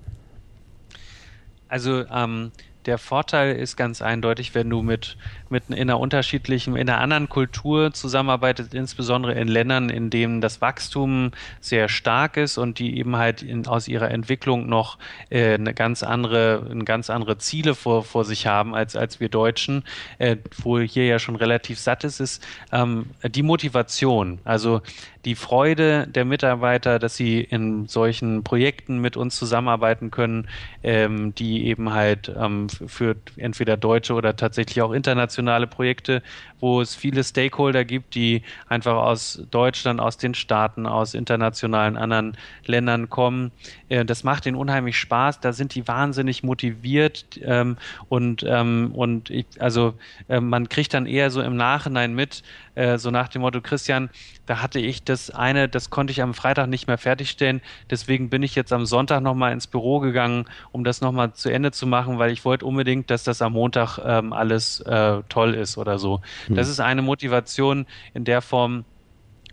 Also 1.69 2.05
ähm, 2.07 2.53
der 2.89 2.97
Vorteil 2.97 3.55
ist 3.55 3.77
ganz 3.77 4.01
eindeutig, 4.01 4.55
wenn 4.55 4.71
du 4.71 4.81
mit, 4.81 5.19
mit 5.51 5.65
in 5.69 5.75
einer 5.75 6.01
unterschiedlichen, 6.01 6.75
in 6.75 6.89
einer 6.89 7.01
anderen 7.01 7.29
Kultur 7.29 7.93
zusammenarbeitest, 7.93 8.73
insbesondere 8.73 9.35
in 9.35 9.47
Ländern, 9.47 9.91
in 9.91 10.09
denen 10.09 10.41
das 10.41 10.63
Wachstum 10.63 11.33
sehr 11.61 11.91
stark 11.91 12.39
ist 12.39 12.57
und 12.57 12.79
die 12.79 12.99
eben 12.99 13.17
halt 13.17 13.43
in, 13.43 13.67
aus 13.67 13.89
ihrer 13.89 14.11
Entwicklung 14.11 14.71
noch 14.71 14.97
äh, 15.29 15.55
eine 15.55 15.75
ganz 15.75 16.03
andere, 16.03 16.67
eine 16.71 16.85
ganz 16.85 17.11
andere 17.11 17.37
Ziele 17.37 17.75
vor, 17.75 18.05
vor 18.05 18.25
sich 18.25 18.47
haben 18.47 18.75
als, 18.75 18.97
als 18.97 19.21
wir 19.21 19.29
Deutschen, 19.29 19.85
äh, 20.19 20.37
wo 20.63 20.79
hier 20.79 21.05
ja 21.05 21.19
schon 21.19 21.37
relativ 21.37 21.79
satt 21.79 22.05
ist, 22.05 22.21
ist 22.21 22.47
ähm, 22.73 23.11
die 23.23 23.43
Motivation. 23.43 24.39
Also 24.45 24.81
die 25.29 25.35
Freude 25.35 26.07
der 26.09 26.25
Mitarbeiter, 26.25 26.99
dass 26.99 27.15
sie 27.15 27.43
in 27.43 27.87
solchen 27.87 28.45
Projekten 28.45 28.99
mit 28.99 29.15
uns 29.19 29.37
zusammenarbeiten 29.37 30.11
können, 30.11 30.49
ähm, 30.83 31.35
die 31.35 31.67
eben 31.67 31.93
halt 31.93 32.33
ähm, 32.35 32.71
für 32.71 33.15
entweder 33.37 33.77
deutsche 33.77 34.15
oder 34.15 34.37
tatsächlich 34.37 34.81
auch 34.81 34.93
internationale 34.93 35.67
Projekte, 35.67 36.23
wo 36.61 36.81
es 36.81 36.95
viele 36.95 37.23
Stakeholder 37.23 37.85
gibt, 37.85 38.15
die 38.15 38.41
einfach 38.69 38.95
aus 38.95 39.43
Deutschland, 39.51 40.01
aus 40.01 40.17
den 40.17 40.33
Staaten, 40.33 40.87
aus 40.87 41.13
internationalen 41.13 41.99
anderen 41.99 42.35
Ländern 42.65 43.11
kommen. 43.11 43.53
Äh, 43.91 44.07
das 44.07 44.25
macht 44.25 44.47
ihnen 44.47 44.57
unheimlich 44.57 44.97
Spaß. 44.99 45.41
Da 45.41 45.53
sind 45.53 45.75
die 45.75 45.87
wahnsinnig 45.87 46.43
motiviert 46.43 47.39
ähm, 47.43 47.77
und 48.09 48.47
ähm, 48.49 48.93
und 48.95 49.29
ich, 49.29 49.45
also 49.59 49.93
äh, 50.29 50.41
man 50.41 50.71
kriegt 50.71 50.95
dann 50.95 51.05
eher 51.05 51.31
so 51.31 51.43
im 51.43 51.57
Nachhinein 51.57 52.15
mit, 52.15 52.43
äh, 52.79 52.97
so 52.97 53.11
nach 53.11 53.29
dem 53.29 53.43
Motto, 53.43 53.61
Christian, 53.61 54.09
da 54.47 54.63
hatte 54.63 54.79
ich 54.79 55.03
das 55.03 55.31
eine, 55.31 55.69
das 55.69 55.91
konnte 55.91 56.13
ich 56.13 56.23
am 56.23 56.33
Freitag 56.33 56.69
nicht 56.69 56.87
mehr 56.87 56.97
fertigstellen, 56.97 57.61
deswegen 57.91 58.31
bin 58.31 58.45
ich 58.45 58.55
jetzt 58.55 58.73
am 58.73 58.87
Sonntag 58.87 59.21
nochmal 59.21 59.53
ins 59.53 59.67
Büro 59.67 59.99
gegangen, 59.99 60.45
um 60.71 60.85
das 60.85 61.01
nochmal 61.01 61.33
zu 61.33 61.51
Ende 61.51 61.73
zu 61.73 61.87
machen, 61.87 62.19
weil 62.19 62.31
ich 62.31 62.45
wollte 62.45 62.65
unbedingt, 62.65 63.11
dass 63.11 63.25
das 63.25 63.43
am 63.43 63.55
Montag 63.55 63.99
ähm, 64.05 64.33
alles 64.33 64.81
äh, 64.81 65.23
toll 65.29 65.55
ist 65.55 65.77
oder 65.77 65.99
so. 65.99 66.21
Mhm. 66.49 66.55
Das 66.55 66.69
ist 66.69 66.79
eine 66.79 67.03
Motivation 67.03 67.87
in 68.15 68.25
der 68.25 68.43
Form, 68.43 68.85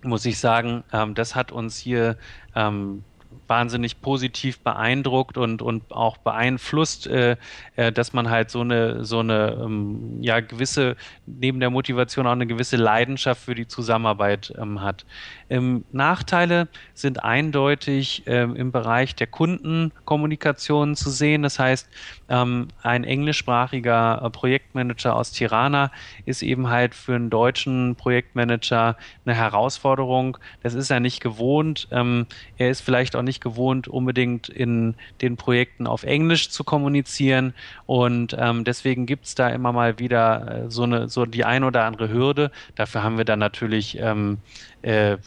muss 0.03 0.25
ich 0.25 0.37
sagen, 0.37 0.83
ähm, 0.93 1.15
das 1.15 1.33
hat 1.33 1.51
uns 1.51 1.77
hier 1.77 2.17
ähm, 2.55 3.03
wahnsinnig 3.47 4.01
positiv 4.01 4.59
beeindruckt 4.59 5.37
und, 5.37 5.61
und 5.61 5.91
auch 5.91 6.17
beeinflusst, 6.17 7.07
äh, 7.07 7.37
äh, 7.75 7.91
dass 7.91 8.13
man 8.13 8.29
halt 8.29 8.49
so 8.49 8.61
eine, 8.61 9.03
so 9.03 9.19
eine 9.19 9.57
ähm, 9.63 10.21
ja, 10.21 10.39
gewisse, 10.39 10.95
neben 11.25 11.59
der 11.59 11.69
Motivation 11.69 12.27
auch 12.27 12.31
eine 12.31 12.47
gewisse 12.47 12.77
Leidenschaft 12.77 13.43
für 13.43 13.55
die 13.55 13.67
Zusammenarbeit 13.67 14.53
ähm, 14.57 14.81
hat. 14.81 15.05
Ähm, 15.49 15.83
Nachteile 15.91 16.67
sind 16.93 17.23
eindeutig 17.23 18.23
ähm, 18.25 18.55
im 18.55 18.71
Bereich 18.71 19.15
der 19.15 19.27
Kundenkommunikation 19.27 20.95
zu 20.95 21.09
sehen. 21.09 21.43
Das 21.43 21.59
heißt, 21.59 21.87
ähm, 22.29 22.69
ein 22.81 23.03
englischsprachiger 23.03 24.21
äh, 24.23 24.29
Projektmanager 24.29 25.15
aus 25.15 25.31
Tirana 25.31 25.91
ist 26.25 26.41
eben 26.41 26.69
halt 26.69 26.95
für 26.95 27.15
einen 27.15 27.29
deutschen 27.29 27.95
Projektmanager 27.95 28.97
eine 29.25 29.35
Herausforderung. 29.35 30.37
Das 30.63 30.73
ist 30.73 30.89
er 30.89 30.99
nicht 30.99 31.21
gewohnt. 31.21 31.87
Ähm, 31.91 32.25
er 32.57 32.69
ist 32.69 32.81
vielleicht 32.81 33.15
auch 33.15 33.21
nicht 33.21 33.41
gewohnt, 33.41 33.87
unbedingt 33.87 34.49
in 34.49 34.95
den 35.21 35.37
Projekten 35.37 35.85
auf 35.85 36.03
Englisch 36.03 36.49
zu 36.49 36.63
kommunizieren. 36.63 37.53
Und 37.85 38.35
ähm, 38.39 38.63
deswegen 38.63 39.05
gibt 39.05 39.25
es 39.25 39.35
da 39.35 39.49
immer 39.49 39.71
mal 39.71 39.99
wieder 39.99 40.65
äh, 40.65 40.71
so 40.71 40.83
eine, 40.83 41.07
so 41.07 41.25
die 41.25 41.45
ein 41.45 41.63
oder 41.63 41.83
andere 41.83 42.09
Hürde. 42.09 42.51
Dafür 42.75 43.03
haben 43.03 43.17
wir 43.17 43.25
dann 43.25 43.39
natürlich 43.39 43.97
ähm, 43.99 44.39
äh, 44.85 45.17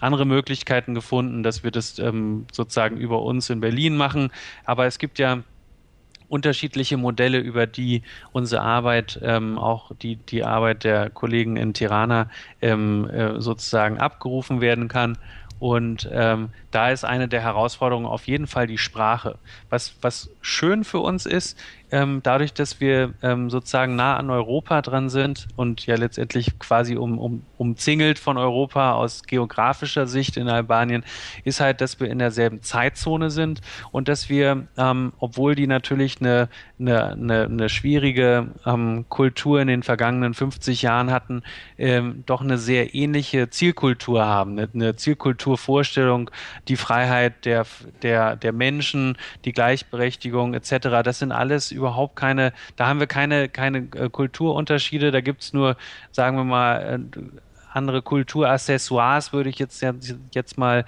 andere 0.00 0.24
Möglichkeiten 0.24 0.94
gefunden, 0.94 1.42
dass 1.42 1.62
wir 1.62 1.70
das 1.70 1.98
ähm, 1.98 2.46
sozusagen 2.52 2.96
über 2.96 3.22
uns 3.22 3.50
in 3.50 3.60
Berlin 3.60 3.96
machen. 3.96 4.30
Aber 4.64 4.86
es 4.86 4.98
gibt 4.98 5.18
ja 5.18 5.42
unterschiedliche 6.28 6.96
Modelle, 6.96 7.38
über 7.38 7.66
die 7.66 8.02
unsere 8.32 8.62
Arbeit, 8.62 9.20
ähm, 9.22 9.58
auch 9.58 9.92
die, 10.02 10.16
die 10.16 10.44
Arbeit 10.44 10.84
der 10.84 11.10
Kollegen 11.10 11.56
in 11.56 11.74
Tirana 11.74 12.30
ähm, 12.62 13.08
äh, 13.10 13.40
sozusagen 13.40 13.98
abgerufen 13.98 14.60
werden 14.60 14.88
kann. 14.88 15.18
Und 15.60 16.08
ähm, 16.12 16.50
da 16.70 16.90
ist 16.90 17.04
eine 17.04 17.28
der 17.28 17.40
Herausforderungen 17.40 18.06
auf 18.06 18.26
jeden 18.26 18.46
Fall 18.46 18.66
die 18.66 18.78
Sprache. 18.78 19.38
Was, 19.70 19.94
was 20.00 20.30
schön 20.40 20.84
für 20.84 20.98
uns 20.98 21.26
ist, 21.26 21.58
ähm, 21.94 22.22
dadurch, 22.24 22.52
dass 22.52 22.80
wir 22.80 23.14
ähm, 23.22 23.50
sozusagen 23.50 23.94
nah 23.94 24.16
an 24.16 24.28
Europa 24.28 24.82
dran 24.82 25.08
sind 25.10 25.46
und 25.54 25.86
ja 25.86 25.94
letztendlich 25.94 26.58
quasi 26.58 26.96
um, 26.96 27.18
um, 27.18 27.42
umzingelt 27.56 28.18
von 28.18 28.36
Europa 28.36 28.94
aus 28.94 29.22
geografischer 29.22 30.08
Sicht 30.08 30.36
in 30.36 30.48
Albanien, 30.48 31.04
ist 31.44 31.60
halt, 31.60 31.80
dass 31.80 32.00
wir 32.00 32.10
in 32.10 32.18
derselben 32.18 32.62
Zeitzone 32.62 33.30
sind 33.30 33.60
und 33.92 34.08
dass 34.08 34.28
wir, 34.28 34.66
ähm, 34.76 35.12
obwohl 35.20 35.54
die 35.54 35.68
natürlich 35.68 36.20
eine, 36.20 36.48
eine, 36.80 37.12
eine, 37.12 37.44
eine 37.44 37.68
schwierige 37.68 38.48
ähm, 38.66 39.04
Kultur 39.08 39.60
in 39.60 39.68
den 39.68 39.84
vergangenen 39.84 40.34
50 40.34 40.82
Jahren 40.82 41.12
hatten, 41.12 41.44
ähm, 41.78 42.24
doch 42.26 42.40
eine 42.40 42.58
sehr 42.58 42.96
ähnliche 42.96 43.50
Zielkultur 43.50 44.24
haben, 44.24 44.58
eine, 44.58 44.68
eine 44.74 44.96
Zielkulturvorstellung, 44.96 46.28
die 46.66 46.76
Freiheit 46.76 47.44
der, 47.44 47.66
der, 48.02 48.34
der 48.34 48.52
Menschen, 48.52 49.16
die 49.44 49.52
Gleichberechtigung 49.52 50.54
etc. 50.54 51.04
Das 51.04 51.20
sind 51.20 51.30
alles 51.30 51.70
über 51.70 51.83
überhaupt 51.84 52.16
keine, 52.16 52.52
da 52.76 52.86
haben 52.86 52.98
wir 52.98 53.06
keine, 53.06 53.48
keine 53.48 53.78
äh, 53.94 54.08
Kulturunterschiede, 54.08 55.10
da 55.10 55.20
gibt 55.20 55.42
es 55.42 55.52
nur, 55.52 55.76
sagen 56.12 56.36
wir 56.36 56.44
mal, 56.44 57.00
äh, 57.14 57.20
andere 57.74 58.02
Kulturaccessoires, 58.02 59.32
würde 59.32 59.50
ich 59.50 59.58
jetzt, 59.58 59.84
jetzt 60.32 60.58
mal 60.58 60.84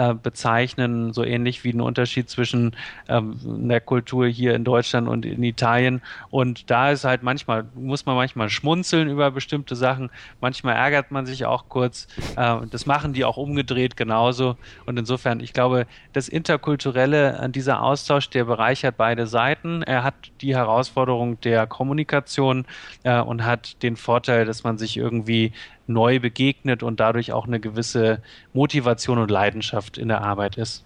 äh, 0.00 0.14
bezeichnen, 0.14 1.12
so 1.12 1.22
ähnlich 1.24 1.62
wie 1.62 1.74
ein 1.74 1.82
Unterschied 1.82 2.30
zwischen 2.30 2.74
ähm, 3.06 3.36
der 3.68 3.82
Kultur 3.82 4.26
hier 4.26 4.54
in 4.54 4.64
Deutschland 4.64 5.08
und 5.08 5.26
in 5.26 5.42
Italien. 5.42 6.00
Und 6.30 6.70
da 6.70 6.90
ist 6.90 7.04
halt 7.04 7.22
manchmal, 7.22 7.66
muss 7.74 8.06
man 8.06 8.16
manchmal 8.16 8.48
schmunzeln 8.48 9.10
über 9.10 9.30
bestimmte 9.30 9.76
Sachen, 9.76 10.08
manchmal 10.40 10.76
ärgert 10.76 11.10
man 11.10 11.26
sich 11.26 11.44
auch 11.44 11.68
kurz. 11.68 12.08
Äh, 12.36 12.56
das 12.70 12.86
machen 12.86 13.12
die 13.12 13.26
auch 13.26 13.36
umgedreht 13.36 13.94
genauso. 13.98 14.56
Und 14.86 14.98
insofern, 14.98 15.40
ich 15.40 15.52
glaube, 15.52 15.86
das 16.14 16.30
Interkulturelle, 16.30 17.38
äh, 17.38 17.50
dieser 17.50 17.82
Austausch, 17.82 18.30
der 18.30 18.44
bereichert 18.44 18.96
beide 18.96 19.26
Seiten. 19.26 19.82
Er 19.82 20.02
hat 20.02 20.14
die 20.40 20.56
Herausforderung 20.56 21.38
der 21.42 21.66
Kommunikation 21.66 22.64
äh, 23.02 23.20
und 23.20 23.44
hat 23.44 23.82
den 23.82 23.96
Vorteil, 23.96 24.46
dass 24.46 24.64
man 24.64 24.78
sich 24.78 24.96
irgendwie 24.96 25.52
neu 25.90 26.20
begegnet 26.20 26.82
und 26.82 27.00
dadurch 27.00 27.32
auch 27.32 27.46
eine 27.46 27.60
gewisse 27.60 28.22
Motivation 28.54 29.18
und 29.18 29.30
Leidenschaft 29.30 29.89
in 29.98 30.08
der 30.08 30.22
Arbeit 30.22 30.56
ist. 30.56 30.84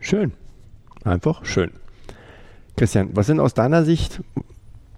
Schön. 0.00 0.32
Einfach 1.04 1.44
schön. 1.44 1.70
Christian, 2.76 3.10
was 3.12 3.26
sind 3.26 3.40
aus 3.40 3.54
deiner 3.54 3.84
Sicht 3.84 4.20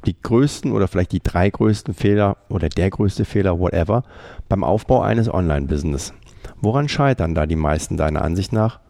die 0.06 0.16
größten 0.20 0.72
oder 0.72 0.88
vielleicht 0.88 1.12
die 1.12 1.20
drei 1.20 1.50
größten 1.50 1.94
Fehler 1.94 2.36
oder 2.48 2.68
der 2.68 2.90
größte 2.90 3.24
Fehler, 3.24 3.58
whatever, 3.58 4.04
beim 4.48 4.64
Aufbau 4.64 5.02
eines 5.02 5.32
Online-Business? 5.32 6.12
Woran 6.60 6.88
scheitern 6.88 7.34
da 7.34 7.46
die 7.46 7.56
meisten 7.56 7.96
deiner 7.96 8.22
Ansicht 8.22 8.52
nach 8.52 8.80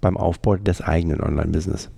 beim 0.00 0.16
Aufbau 0.16 0.56
des 0.56 0.80
eigenen 0.80 1.20
Online-Business? 1.20 1.90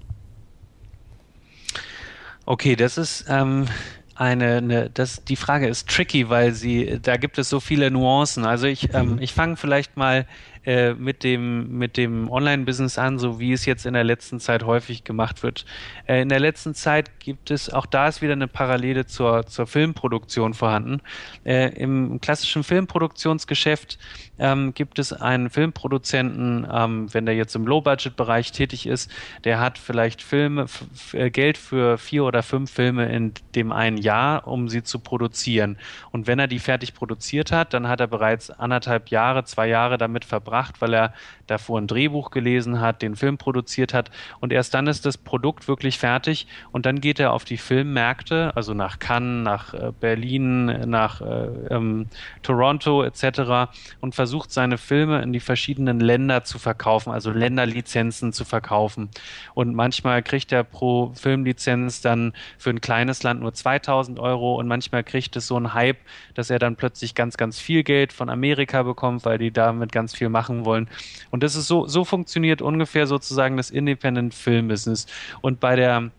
Okay, 2.44 2.76
das 2.76 2.96
ist 2.96 3.24
ähm, 3.28 3.66
eine, 4.14 4.56
eine, 4.56 4.90
das, 4.90 5.24
die 5.24 5.36
Frage 5.36 5.68
ist 5.68 5.88
tricky, 5.88 6.28
weil 6.28 6.52
sie, 6.52 7.00
da 7.02 7.16
gibt 7.16 7.38
es 7.38 7.48
so 7.48 7.60
viele 7.60 7.90
Nuancen. 7.90 8.44
Also 8.44 8.66
ich, 8.66 8.94
ähm, 8.94 9.14
mhm. 9.14 9.18
ich 9.22 9.34
fange 9.34 9.56
vielleicht 9.56 9.96
mal 9.96 10.26
äh, 10.66 10.94
mit 10.94 11.22
dem, 11.22 11.79
mit 11.79 11.96
dem 11.96 12.29
Online-Business 12.29 12.98
an, 12.98 13.18
so 13.20 13.38
wie 13.38 13.52
es 13.52 13.64
jetzt 13.66 13.87
in 13.87 13.94
der 13.94 14.02
letzten 14.02 14.40
Zeit 14.40 14.64
häufig 14.64 15.05
gemacht 15.05 15.44
wird. 15.44 15.64
Äh, 16.07 16.22
in 16.22 16.29
der 16.29 16.40
letzten 16.40 16.74
Zeit 16.74 17.20
gibt 17.20 17.52
es, 17.52 17.72
auch 17.72 17.87
da 17.87 18.09
ist 18.09 18.20
wieder 18.20 18.33
eine 18.33 18.48
Parallele 18.48 19.07
zur, 19.07 19.46
zur 19.46 19.68
Filmproduktion 19.68 20.55
vorhanden. 20.55 21.00
Äh, 21.44 21.68
Im 21.76 22.20
klassischen 22.20 22.64
Filmproduktionsgeschäft 22.64 23.98
ähm, 24.38 24.74
gibt 24.74 24.98
es 24.98 25.12
einen 25.12 25.50
Filmproduzenten, 25.50 26.66
ähm, 26.70 27.14
wenn 27.14 27.26
der 27.26 27.37
jetzt 27.37 27.55
im 27.55 27.66
Low-Budget-Bereich 27.66 28.52
tätig 28.52 28.87
ist, 28.87 29.11
der 29.44 29.61
hat 29.61 29.79
vielleicht 29.79 30.20
Filme, 30.20 30.66
äh, 31.12 31.31
Geld 31.31 31.59
für 31.59 31.96
vier 31.96 32.24
oder 32.24 32.42
fünf 32.42 32.72
Filme 32.72 33.07
in 33.07 33.33
dem 33.55 33.72
einen 33.72 33.98
Jahr, 33.98 34.46
um 34.48 34.68
sie 34.68 34.83
zu 34.83 34.98
produzieren. 34.98 35.79
Und 36.11 36.26
wenn 36.26 36.38
er 36.38 36.48
die 36.48 36.59
fertig 36.59 36.92
produziert 36.92 37.52
hat, 37.52 37.72
dann 37.72 37.88
hat 37.88 38.00
er 38.00 38.09
bereits 38.09 38.50
anderthalb 38.50 39.11
Jahre, 39.11 39.44
zwei 39.44 39.68
Jahre 39.68 39.96
damit 39.96 40.24
verbracht, 40.24 40.56
gebracht, 40.57 40.81
weil 40.81 40.95
er 40.95 41.12
davor 41.47 41.81
ein 41.81 41.87
Drehbuch 41.87 42.31
gelesen 42.31 42.81
hat, 42.81 43.03
den 43.03 43.16
Film 43.16 43.38
produziert 43.38 43.95
hat 43.95 44.11
und 44.40 44.53
erst 44.53 44.75
dann 44.75 44.87
ist 44.87 45.07
das 45.07 45.16
Produkt 45.16 45.69
wirklich 45.69 45.99
fertig 45.99 46.47
und 46.73 46.87
dann 46.87 47.01
geht 47.01 47.21
er 47.21 47.33
auf 47.33 47.45
die 47.45 47.57
Filmmärkte, 47.57 48.53
also 48.57 48.75
nach 48.75 48.99
Cannes, 48.99 49.45
nach 49.45 49.75
äh, 49.75 49.92
Berlin, 49.99 50.66
nach 50.90 51.21
äh, 51.21 51.49
ähm, 51.71 52.07
Toronto 52.42 53.05
etc. 53.05 53.71
und 54.01 54.14
versucht 54.14 54.51
seine 54.51 54.79
Filme 54.79 55.23
in 55.23 55.33
die 55.33 55.40
verschiedenen 55.40 56.01
Länder 56.01 56.45
zu 56.45 56.59
verkaufen, 56.59 57.12
also 57.12 57.31
Länderlizenzen 57.31 58.33
zu 58.33 58.45
verkaufen. 58.45 59.09
Und 59.55 59.75
manchmal 59.75 60.23
kriegt 60.23 60.53
er 60.53 60.64
pro 60.64 61.12
Filmlizenz 61.14 62.01
dann 62.01 62.33
für 62.59 62.71
ein 62.71 62.81
kleines 62.81 63.23
Land 63.23 63.40
nur 63.40 63.55
2000 63.55 64.19
Euro 64.19 64.57
und 64.57 64.66
manchmal 64.66 65.05
kriegt 65.05 65.37
es 65.37 65.47
so 65.47 65.57
einen 65.57 65.75
Hype, 65.75 65.99
dass 66.35 66.51
er 66.51 66.59
dann 66.59 66.77
plötzlich 66.77 67.14
ganz, 67.14 67.37
ganz 67.37 67.61
viel 67.61 67.85
Geld 67.85 68.12
von 68.12 68.31
Amerika 68.31 68.83
bekommt, 68.83 69.25
weil 69.25 69.38
die 69.38 69.53
damit 69.53 69.92
ganz 69.92 70.14
viel 70.14 70.29
machen 70.29 70.45
machen 70.46 70.64
wollen. 70.64 70.88
Und 71.30 71.42
das 71.42 71.56
ist 71.56 71.66
so, 71.66 71.87
so 71.87 72.04
funktioniert 72.04 72.62
ungefähr 72.62 73.06
sozusagen 73.06 73.56
das 73.56 73.70
Independent 73.70 74.35
Film 74.35 74.68
Business. 74.68 75.06
Und 75.40 75.61
bei 75.61 75.76
der 75.76 76.11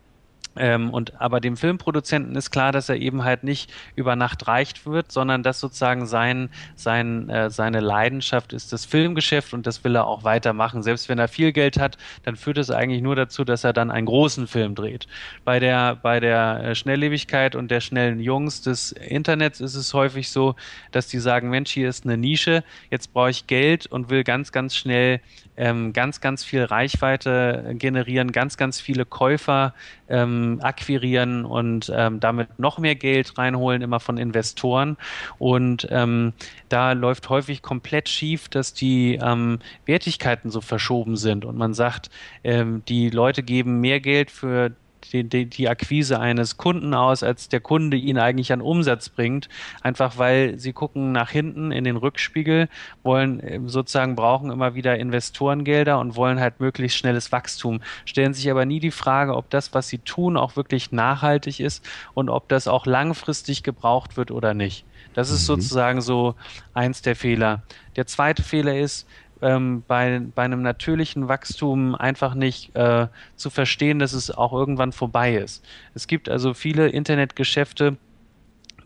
ähm, 0.60 0.90
und 0.90 1.20
aber 1.22 1.40
dem 1.40 1.58
Filmproduzenten 1.58 2.36
ist 2.36 2.52
klar, 2.52 2.72
dass 2.72 2.90
er 2.90 2.98
eben 2.98 3.24
halt 3.24 3.44
nicht 3.44 3.72
über 3.96 4.16
Nacht 4.16 4.48
reicht 4.48 4.86
wird, 4.86 5.12
sondern 5.12 5.44
dass 5.44 5.60
sozusagen 5.60 6.06
sein, 6.06 6.50
sein, 6.76 7.30
äh, 7.30 7.50
seine 7.50 7.80
Leidenschaft 7.80 8.54
ist 8.54 8.74
das 8.74 8.86
Filmgeschäft 8.86 9.54
und 9.54 9.68
das 9.68 9.84
will 9.84 9.96
er 9.96 10.08
auch 10.08 10.24
weitermachen. 10.24 10.84
Selbst 10.84 11.10
wenn 11.10 11.20
er 11.20 11.28
viel 11.28 11.52
Geld 11.52 11.80
hat, 11.80 11.98
dann 12.24 12.36
führt 12.36 12.58
es 12.58 12.72
eigentlich 12.72 13.02
nur 13.02 13.16
dazu, 13.16 13.44
dass 13.44 13.64
er 13.64 13.74
dann 13.74 13.92
einen 13.92 14.06
großen 14.08 14.48
Film 14.48 14.76
dreht. 14.76 15.08
Bei 15.44 15.60
der, 15.60 15.96
bei 15.96 16.20
der 16.20 16.64
äh, 16.64 16.76
Schnelllebigkeit 16.76 17.56
und 17.56 17.70
der 17.72 17.82
schnellen 17.82 18.20
Jungs 18.20 18.62
des 18.62 18.92
Internets 18.92 19.60
ist 19.60 19.76
es 19.76 19.94
häufig 19.94 20.30
so, 20.30 20.56
dass 20.92 21.08
die 21.08 21.20
sagen, 21.20 21.50
Mensch, 21.50 21.72
hier 21.72 21.90
ist 21.90 22.06
eine 22.06 22.18
Nische, 22.18 22.64
jetzt 22.90 23.14
brauche 23.14 23.30
ich 23.30 23.48
Geld 23.48 23.88
und 23.88 24.10
will 24.10 24.24
ganz, 24.24 24.52
ganz 24.52 24.76
schnell 24.76 25.22
ähm, 25.58 25.92
ganz, 25.92 26.22
ganz 26.22 26.44
viel 26.44 26.64
Reichweite 26.64 27.74
generieren, 27.74 28.32
ganz, 28.32 28.58
ganz 28.58 28.80
viele 28.80 29.06
Käufer 29.06 29.74
ähm, 30.08 30.60
akquirieren 30.62 31.46
und 31.46 31.92
ähm, 31.94 32.20
damit 32.20 32.60
noch 32.60 32.78
mehr 32.78 32.96
Geld 32.96 33.38
reinholen, 33.38 33.82
immer 33.82 34.00
von 34.00 34.18
Investoren. 34.18 34.98
Und 35.40 35.88
ähm, 35.92 36.34
da 36.70 36.94
läuft 36.94 37.30
häufig 37.30 37.62
komplett 37.62 38.08
schief, 38.08 38.50
dass 38.50 38.74
die 38.74 39.20
ähm, 39.22 39.60
Wertigkeiten 39.86 40.52
so 40.52 40.62
verschoben 40.62 41.18
sind 41.18 41.44
und 41.44 41.58
man 41.58 41.74
sagt, 41.74 42.10
ähm, 42.44 42.84
die 42.88 43.10
Leute 43.10 43.44
geben 43.44 43.82
mehr 43.82 44.00
Geld 44.00 44.32
für 44.32 44.72
die, 45.10 45.24
die, 45.24 45.46
die 45.46 45.70
Akquise 45.70 46.20
eines 46.20 46.58
Kunden 46.58 46.94
aus, 46.94 47.24
als 47.24 47.50
der 47.50 47.60
Kunde 47.60 47.98
ihn 47.98 48.18
eigentlich 48.18 48.52
an 48.54 48.62
Umsatz 48.62 49.10
bringt. 49.10 49.50
Einfach 49.82 50.18
weil 50.18 50.60
sie 50.60 50.74
gucken 50.74 51.12
nach 51.12 51.30
hinten 51.30 51.72
in 51.72 51.84
den 51.84 51.98
Rückspiegel, 51.98 52.70
wollen 53.04 53.40
äh, 53.40 53.60
sozusagen 53.66 54.16
brauchen 54.16 54.52
immer 54.52 54.76
wieder 54.76 54.98
Investorengelder 54.98 56.00
und 56.00 56.16
wollen 56.16 56.40
halt 56.40 56.60
möglichst 56.60 56.98
schnelles 56.98 57.32
Wachstum. 57.32 57.82
Stellen 58.06 58.34
sich 58.34 58.50
aber 58.50 58.66
nie 58.66 58.80
die 58.80 58.92
Frage, 58.92 59.36
ob 59.36 59.50
das, 59.50 59.74
was 59.74 59.88
sie 59.88 60.00
tun, 60.00 60.38
auch 60.38 60.56
wirklich 60.56 60.92
nachhaltig 60.92 61.60
ist 61.60 61.84
und 62.14 62.30
ob 62.30 62.50
das 62.50 62.68
auch 62.68 62.86
langfristig 62.86 63.64
gebraucht 63.64 64.18
wird 64.18 64.32
oder 64.32 64.54
nicht. 64.54 64.86
Das 65.14 65.30
ist 65.30 65.42
mhm. 65.44 65.46
sozusagen 65.46 66.02
so 66.02 66.36
eins 66.74 67.02
der 67.02 67.16
Fehler. 67.16 67.64
Der 67.96 68.06
zweite 68.06 68.44
Fehler 68.44 68.78
ist, 68.78 69.08
ähm, 69.42 69.84
bei, 69.88 70.22
bei 70.36 70.44
einem 70.44 70.62
natürlichen 70.62 71.28
Wachstum 71.28 71.96
einfach 71.96 72.34
nicht 72.34 72.76
äh, 72.76 73.08
zu 73.36 73.50
verstehen, 73.50 74.00
dass 74.00 74.14
es 74.14 74.32
auch 74.32 74.54
irgendwann 74.54 74.92
vorbei 74.92 75.36
ist. 75.36 75.66
Es 75.94 76.08
gibt 76.08 76.30
also 76.30 76.54
viele 76.54 76.90
Internetgeschäfte, 76.90 77.98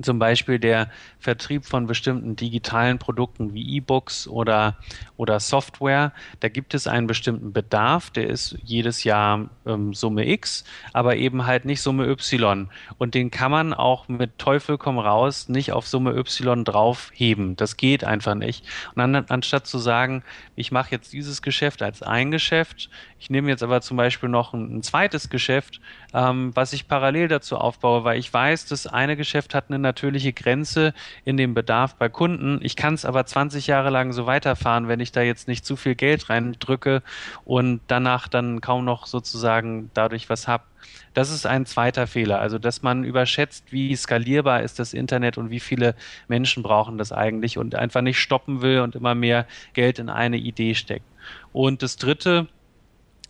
zum 0.02 0.20
Beispiel 0.20 0.60
der 0.60 0.90
Vertrieb 1.22 1.66
von 1.66 1.86
bestimmten 1.86 2.36
digitalen 2.36 2.98
Produkten 2.98 3.54
wie 3.54 3.78
E-Books 3.78 4.28
oder, 4.28 4.76
oder 5.18 5.40
Software. 5.40 6.14
Da 6.40 6.50
gibt 6.50 6.74
es 6.74 6.88
einen 6.88 7.06
bestimmten 7.06 7.54
Bedarf, 7.54 8.10
der 8.10 8.28
ist 8.28 8.58
jedes 8.64 9.04
Jahr 9.04 9.50
ähm, 9.68 9.94
Summe 9.94 10.28
X, 10.28 10.64
aber 10.94 11.18
eben 11.18 11.46
halt 11.46 11.66
nicht 11.66 11.82
Summe 11.82 12.08
Y. 12.08 12.70
Und 12.98 13.14
den 13.14 13.30
kann 13.30 13.52
man 13.52 13.74
auch 13.74 14.08
mit 14.08 14.40
Teufel 14.40 14.80
komm 14.80 14.98
raus 14.98 15.48
nicht 15.48 15.72
auf 15.72 15.88
Summe 15.88 16.18
Y 16.18 16.66
draufheben. 16.66 17.56
Das 17.56 17.78
geht 17.78 18.04
einfach 18.04 18.34
nicht. 18.34 18.66
Und 18.96 19.02
an, 19.02 19.16
anstatt 19.30 19.68
zu 19.68 19.78
sagen, 19.78 20.24
ich 20.56 20.72
mache 20.72 20.90
jetzt 20.90 21.14
dieses 21.14 21.44
Geschäft 21.44 21.84
als 21.84 22.02
ein 22.02 22.32
Geschäft, 22.32 22.90
ich 23.20 23.30
nehme 23.30 23.50
jetzt 23.50 23.62
aber 23.62 23.82
zum 23.82 23.98
Beispiel 23.98 24.30
noch 24.30 24.54
ein, 24.54 24.78
ein 24.78 24.84
zweites 24.84 25.30
Geschäft, 25.30 25.80
ähm, 26.14 26.52
was 26.56 26.74
ich 26.74 26.88
parallel 26.88 27.28
dazu 27.28 27.58
aufbaue, 27.58 28.04
weil 28.04 28.18
ich 28.18 28.34
weiß, 28.34 28.66
das 28.66 28.88
eine 28.88 29.16
Geschäft 29.16 29.54
hat 29.54 29.66
eine 29.70 29.78
natürliche 29.78 30.34
Grenze 30.34 30.96
in 31.26 31.38
dem 31.38 31.54
Bedarf 31.54 31.96
bei 31.96 32.10
Kunden. 32.10 32.60
Ich 32.62 32.76
kann 32.76 32.94
es 32.94 33.06
aber 33.06 33.26
20 33.26 33.68
Jahre 33.68 33.90
lang 33.90 34.14
so 34.14 34.26
weiterfahren, 34.26 34.88
wenn 34.88 35.00
ich 35.00 35.12
da 35.12 35.22
jetzt 35.22 35.48
nicht 35.48 35.66
zu 35.66 35.76
viel 35.76 35.96
Geld 35.96 36.30
reindrücke 36.30 37.04
und 37.46 37.82
danach 37.88 38.28
dann 38.28 38.62
kaum 38.62 38.86
noch 38.86 39.06
sozusagen 39.06 39.90
dadurch 39.94 40.30
was 40.30 40.48
habe. 40.48 40.64
Das 41.14 41.30
ist 41.30 41.46
ein 41.46 41.66
zweiter 41.66 42.08
Fehler. 42.08 42.40
Also, 42.40 42.58
dass 42.58 42.82
man 42.82 43.04
überschätzt, 43.04 43.72
wie 43.72 43.96
skalierbar 43.96 44.64
ist 44.64 44.80
das 44.80 44.94
Internet 44.94 45.38
und 45.38 45.50
wie 45.50 45.60
viele 45.60 45.96
Menschen 46.28 46.64
brauchen 46.64 46.98
das 46.98 47.12
eigentlich 47.12 47.58
und 47.58 47.76
einfach 47.76 48.02
nicht 48.02 48.20
stoppen 48.20 48.62
will 48.62 48.80
und 48.80 48.96
immer 48.96 49.16
mehr 49.16 49.46
Geld 49.74 50.00
in 50.00 50.10
eine 50.10 50.38
Idee 50.38 50.74
steckt. 50.74 51.06
Und 51.54 51.84
das 51.84 51.98
dritte, 51.98 52.48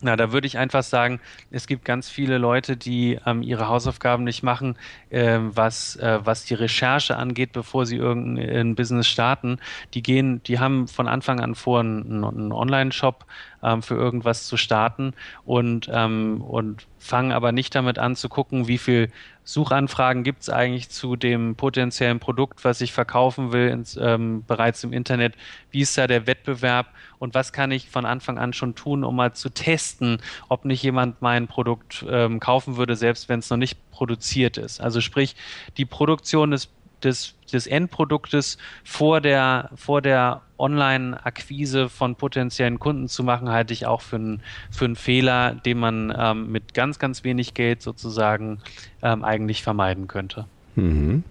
na, 0.02 0.16
da 0.16 0.32
würde 0.32 0.46
ich 0.46 0.58
einfach 0.58 0.82
sagen, 0.82 1.20
es 1.50 1.66
gibt 1.66 1.84
ganz 1.84 2.10
viele 2.10 2.38
Leute, 2.38 2.76
die 2.76 3.18
ähm, 3.24 3.42
ihre 3.42 3.68
Hausaufgaben 3.68 4.24
nicht 4.24 4.42
machen, 4.42 4.76
äh, 5.10 5.38
was, 5.40 5.96
äh, 5.96 6.18
was 6.22 6.44
die 6.44 6.54
Recherche 6.54 7.16
angeht, 7.16 7.52
bevor 7.52 7.86
sie 7.86 7.96
irgendein 7.96 8.74
Business 8.74 9.06
starten. 9.06 9.58
Die 9.94 10.02
gehen, 10.02 10.42
die 10.42 10.58
haben 10.58 10.88
von 10.88 11.08
Anfang 11.08 11.40
an 11.40 11.54
vor, 11.54 11.80
einen, 11.80 12.24
einen 12.24 12.52
Online-Shop 12.52 13.24
ähm, 13.62 13.82
für 13.82 13.94
irgendwas 13.94 14.46
zu 14.46 14.56
starten 14.56 15.14
und, 15.44 15.88
ähm, 15.92 16.42
und 16.42 16.86
fangen 16.98 17.32
aber 17.32 17.52
nicht 17.52 17.74
damit 17.74 17.98
an 17.98 18.16
zu 18.16 18.28
gucken, 18.28 18.68
wie 18.68 18.78
viel 18.78 19.10
Suchanfragen 19.44 20.22
gibt 20.22 20.42
es 20.42 20.50
eigentlich 20.50 20.88
zu 20.88 21.16
dem 21.16 21.56
potenziellen 21.56 22.20
Produkt, 22.20 22.64
was 22.64 22.80
ich 22.80 22.92
verkaufen 22.92 23.52
will, 23.52 23.68
ins, 23.68 23.96
ähm, 23.96 24.44
bereits 24.46 24.84
im 24.84 24.92
Internet. 24.92 25.34
Wie 25.70 25.80
ist 25.80 25.98
da 25.98 26.06
der 26.06 26.26
Wettbewerb 26.26 26.86
und 27.18 27.34
was 27.34 27.52
kann 27.52 27.70
ich 27.70 27.90
von 27.90 28.06
Anfang 28.06 28.38
an 28.38 28.52
schon 28.52 28.74
tun, 28.74 29.04
um 29.04 29.16
mal 29.16 29.32
zu 29.32 29.50
testen, 29.50 30.18
ob 30.48 30.64
nicht 30.64 30.82
jemand 30.82 31.22
mein 31.22 31.48
Produkt 31.48 32.04
ähm, 32.08 32.40
kaufen 32.40 32.76
würde, 32.76 32.94
selbst 32.94 33.28
wenn 33.28 33.40
es 33.40 33.50
noch 33.50 33.56
nicht 33.56 33.78
produziert 33.90 34.58
ist. 34.58 34.80
Also 34.80 35.00
sprich, 35.00 35.34
die 35.76 35.86
Produktion 35.86 36.52
des 36.52 36.68
des, 37.04 37.34
des 37.52 37.66
Endproduktes 37.66 38.58
vor 38.84 39.20
der, 39.20 39.70
vor 39.74 40.02
der 40.02 40.42
Online-Akquise 40.58 41.88
von 41.88 42.14
potenziellen 42.14 42.78
Kunden 42.78 43.08
zu 43.08 43.24
machen, 43.24 43.48
halte 43.48 43.72
ich 43.72 43.86
auch 43.86 44.00
für 44.00 44.16
einen, 44.16 44.42
für 44.70 44.84
einen 44.84 44.96
Fehler, 44.96 45.54
den 45.54 45.78
man 45.78 46.14
ähm, 46.16 46.52
mit 46.52 46.74
ganz, 46.74 46.98
ganz 46.98 47.24
wenig 47.24 47.54
Geld 47.54 47.82
sozusagen 47.82 48.58
ähm, 49.02 49.24
eigentlich 49.24 49.62
vermeiden 49.62 50.06
könnte. 50.08 50.46
Mhm. 50.76 51.24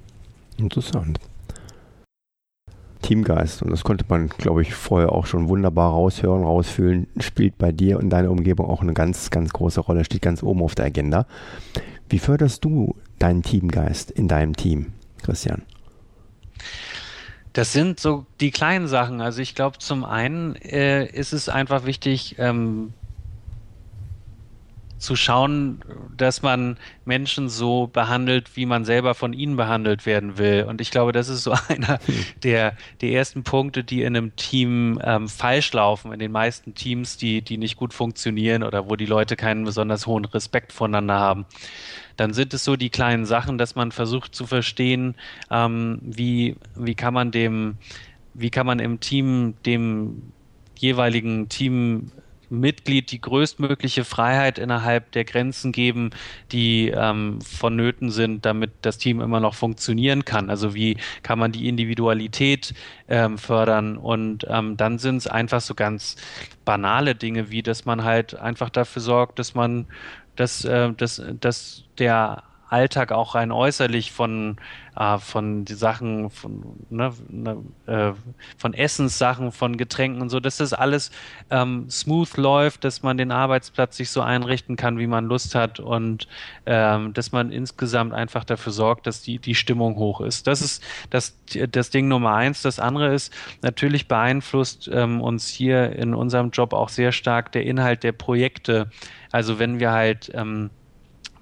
Interessant. 0.58 1.20
Teamgeist, 3.02 3.64
und 3.64 3.72
das 3.72 3.84
konnte 3.84 4.06
man, 4.08 4.30
glaube 4.30 4.62
ich, 4.62 4.74
vorher 4.74 5.12
auch 5.12 5.26
schon 5.26 5.50
wunderbar 5.50 5.92
raushören, 5.92 6.44
rausfühlen, 6.44 7.08
spielt 7.20 7.58
bei 7.58 7.72
dir 7.72 7.98
und 7.98 8.10
deiner 8.10 8.30
Umgebung 8.30 8.70
auch 8.70 8.82
eine 8.82 8.94
ganz, 8.94 9.32
ganz 9.32 9.52
große 9.52 9.82
Rolle, 9.82 10.06
steht 10.06 10.22
ganz 10.22 10.44
oben 10.44 10.62
auf 10.62 10.76
der 10.76 10.86
Agenda. 10.86 11.26
Wie 12.10 12.20
förderst 12.20 12.64
du 12.64 12.96
deinen 13.20 13.42
Teamgeist 13.42 14.12
in 14.12 14.28
deinem 14.28 14.56
Team? 14.56 14.94
Christian? 15.24 15.64
Das 17.54 17.74
sind 17.74 18.00
so 18.00 18.26
die 18.40 18.52
kleinen 18.52 18.88
Sachen. 18.88 19.20
Also 19.22 19.42
ich 19.42 19.56
glaube, 19.56 19.78
zum 19.80 20.06
einen 20.06 20.56
äh, 20.56 21.06
ist 21.06 21.34
es 21.34 21.50
einfach 21.50 21.86
wichtig, 21.86 22.36
ähm, 22.38 22.94
zu 25.02 25.16
schauen, 25.16 25.82
dass 26.16 26.42
man 26.42 26.78
Menschen 27.06 27.50
so 27.50 27.88
behandelt, 27.88 28.56
wie 28.56 28.66
man 28.66 28.86
selber 28.86 29.16
von 29.16 29.34
ihnen 29.34 29.58
behandelt 29.58 30.06
werden 30.06 30.38
will. 30.38 30.66
Und 30.68 30.80
ich 30.80 30.92
glaube, 30.92 31.12
das 31.12 31.28
ist 31.28 31.44
so 31.44 31.54
einer 31.68 32.00
der, 32.44 32.78
der 33.02 33.12
ersten 33.12 33.44
Punkte, 33.44 33.84
die 33.84 34.04
in 34.04 34.16
einem 34.16 34.36
Team 34.36 35.00
ähm, 35.04 35.28
falsch 35.28 35.74
laufen, 35.74 36.14
in 36.14 36.20
den 36.20 36.32
meisten 36.32 36.76
Teams, 36.76 37.18
die, 37.18 37.42
die 37.42 37.58
nicht 37.58 37.78
gut 37.78 37.94
funktionieren 37.94 38.64
oder 38.64 38.90
wo 38.90 38.96
die 38.96 39.06
Leute 39.06 39.36
keinen 39.36 39.66
besonders 39.66 40.06
hohen 40.08 40.26
Respekt 40.26 40.72
voneinander 40.72 41.20
haben 41.20 41.46
dann 42.18 42.34
sind 42.34 42.54
es 42.54 42.64
so 42.64 42.76
die 42.76 42.92
kleinen 42.92 43.26
Sachen, 43.26 43.58
dass 43.58 43.74
man 43.74 43.92
versucht 43.92 44.36
zu 44.36 44.46
verstehen, 44.46 45.16
ähm, 45.50 45.98
wie, 46.04 46.56
wie 46.76 46.94
kann 46.94 47.16
man 47.16 47.32
dem, 47.32 47.78
wie 48.36 48.52
kann 48.52 48.68
man 48.68 48.78
im 48.80 49.00
Team 49.00 49.56
dem 49.66 50.32
jeweiligen 50.78 51.50
Team 51.50 52.12
Mitglied 52.52 53.12
die 53.12 53.22
größtmögliche 53.22 54.04
Freiheit 54.04 54.60
innerhalb 54.60 55.12
der 55.12 55.26
Grenzen 55.26 55.72
geben, 55.72 56.12
die 56.52 56.90
ähm, 56.90 57.40
vonnöten 57.42 58.12
sind, 58.12 58.46
damit 58.46 58.72
das 58.82 58.98
Team 58.98 59.22
immer 59.22 59.40
noch 59.40 59.56
funktionieren 59.56 60.26
kann. 60.26 60.50
Also 60.50 60.76
wie 60.76 60.98
kann 61.24 61.40
man 61.40 61.52
die 61.52 61.68
Individualität 61.68 62.74
ähm, 63.08 63.38
fördern? 63.38 63.98
Und 63.98 64.46
ähm, 64.50 64.78
dann 64.78 65.00
sind 65.00 65.18
es 65.18 65.28
einfach 65.28 65.62
so 65.62 65.74
ganz 65.74 66.18
banale 66.66 67.16
Dinge, 67.16 67.50
wie 67.50 67.64
dass 67.64 67.86
man 67.86 68.04
halt 68.04 68.36
einfach 68.36 68.70
dafür 68.70 69.02
sorgt, 69.02 69.40
dass 69.40 69.56
man 69.56 69.88
dass, 70.36 70.66
äh, 70.66 70.94
dass, 70.94 71.22
dass 71.40 71.84
der 71.98 72.44
Alltag 72.72 73.12
auch 73.12 73.36
rein 73.36 73.52
äußerlich 73.52 74.12
von, 74.12 74.56
äh, 74.96 75.18
von 75.18 75.66
die 75.66 75.74
Sachen, 75.74 76.30
von, 76.30 76.64
ne, 76.90 77.12
ne, 77.30 77.58
äh, 77.86 78.14
von 78.58 78.74
Essenssachen, 78.74 79.52
von 79.52 79.76
Getränken 79.76 80.22
und 80.22 80.30
so, 80.30 80.40
dass 80.40 80.58
das 80.58 80.72
alles 80.72 81.12
ähm, 81.50 81.90
smooth 81.90 82.38
läuft, 82.38 82.84
dass 82.86 83.04
man 83.04 83.18
den 83.18 83.32
Arbeitsplatz 83.32 83.98
sich 83.98 84.10
so 84.10 84.22
einrichten 84.22 84.78
kann, 84.78 84.98
wie 85.00 85.08
man 85.08 85.26
Lust 85.26 85.54
hat 85.54 85.82
und 85.82 86.30
ähm, 86.66 87.14
dass 87.14 87.34
man 87.34 87.52
insgesamt 87.52 88.14
einfach 88.14 88.46
dafür 88.46 88.72
sorgt, 88.72 89.06
dass 89.06 89.22
die, 89.22 89.38
die 89.40 89.56
Stimmung 89.56 89.98
hoch 89.98 90.22
ist. 90.22 90.48
Das 90.48 90.62
ist 90.62 90.82
das, 91.10 91.38
das 91.70 91.90
Ding 91.90 92.08
Nummer 92.08 92.36
eins. 92.36 92.62
Das 92.62 92.80
andere 92.80 93.14
ist, 93.14 93.34
natürlich 93.62 94.08
beeinflusst 94.08 94.90
ähm, 94.94 95.20
uns 95.20 95.50
hier 95.50 95.94
in 95.94 96.14
unserem 96.14 96.52
Job 96.52 96.72
auch 96.72 96.90
sehr 96.90 97.12
stark 97.12 97.52
der 97.52 97.66
Inhalt 97.66 98.04
der 98.04 98.14
Projekte. 98.14 98.90
Also 99.32 99.60
wenn 99.60 99.80
wir 99.80 99.92
halt 99.92 100.32
ähm, 100.34 100.70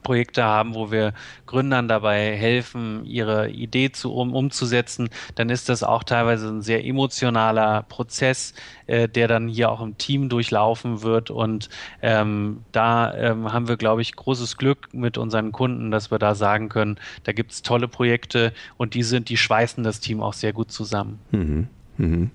Projekte 0.04 0.44
haben, 0.44 0.76
wo 0.76 0.92
wir 0.92 1.14
Gründern 1.46 1.88
dabei 1.88 2.36
helfen, 2.36 3.06
ihre 3.06 3.50
Idee 3.50 3.92
zu, 3.92 4.14
um, 4.14 4.34
umzusetzen, 4.34 5.10
dann 5.36 5.50
ist 5.50 5.70
das 5.70 5.84
auch 5.84 6.04
teilweise 6.04 6.48
ein 6.50 6.62
sehr 6.62 6.86
emotionaler 6.86 7.84
Prozess, 7.84 8.54
äh, 8.88 9.08
der 9.08 9.28
dann 9.28 9.48
hier 9.48 9.72
auch 9.72 9.82
im 9.82 9.98
Team 9.98 10.30
durchlaufen 10.30 11.02
wird. 11.02 11.32
Und 11.32 11.70
ähm, 12.02 12.64
da 12.72 13.14
ähm, 13.14 13.52
haben 13.52 13.68
wir, 13.68 13.78
glaube 13.78 14.02
ich, 14.02 14.16
großes 14.16 14.58
Glück 14.58 14.94
mit 14.94 15.18
unseren 15.18 15.52
Kunden, 15.52 15.92
dass 15.92 16.12
wir 16.12 16.20
da 16.20 16.36
sagen 16.36 16.70
können, 16.70 17.00
da 17.24 17.32
gibt 17.32 17.52
es 17.52 17.62
tolle 17.62 17.88
Projekte 17.88 18.54
und 18.78 18.94
die 18.94 19.04
sind, 19.04 19.30
die 19.30 19.38
schweißen 19.38 19.84
das 19.84 20.00
Team 20.00 20.22
auch 20.22 20.34
sehr 20.34 20.54
gut 20.54 20.72
zusammen. 20.72 21.20
Mhm. 21.32 21.68
Mhm. 21.98 22.32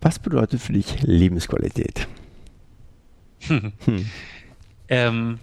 Was 0.00 0.18
bedeutet 0.18 0.60
für 0.60 0.74
dich 0.74 1.02
Lebensqualität? 1.02 2.06
hm. 3.46 3.72
ähm, 4.88 5.38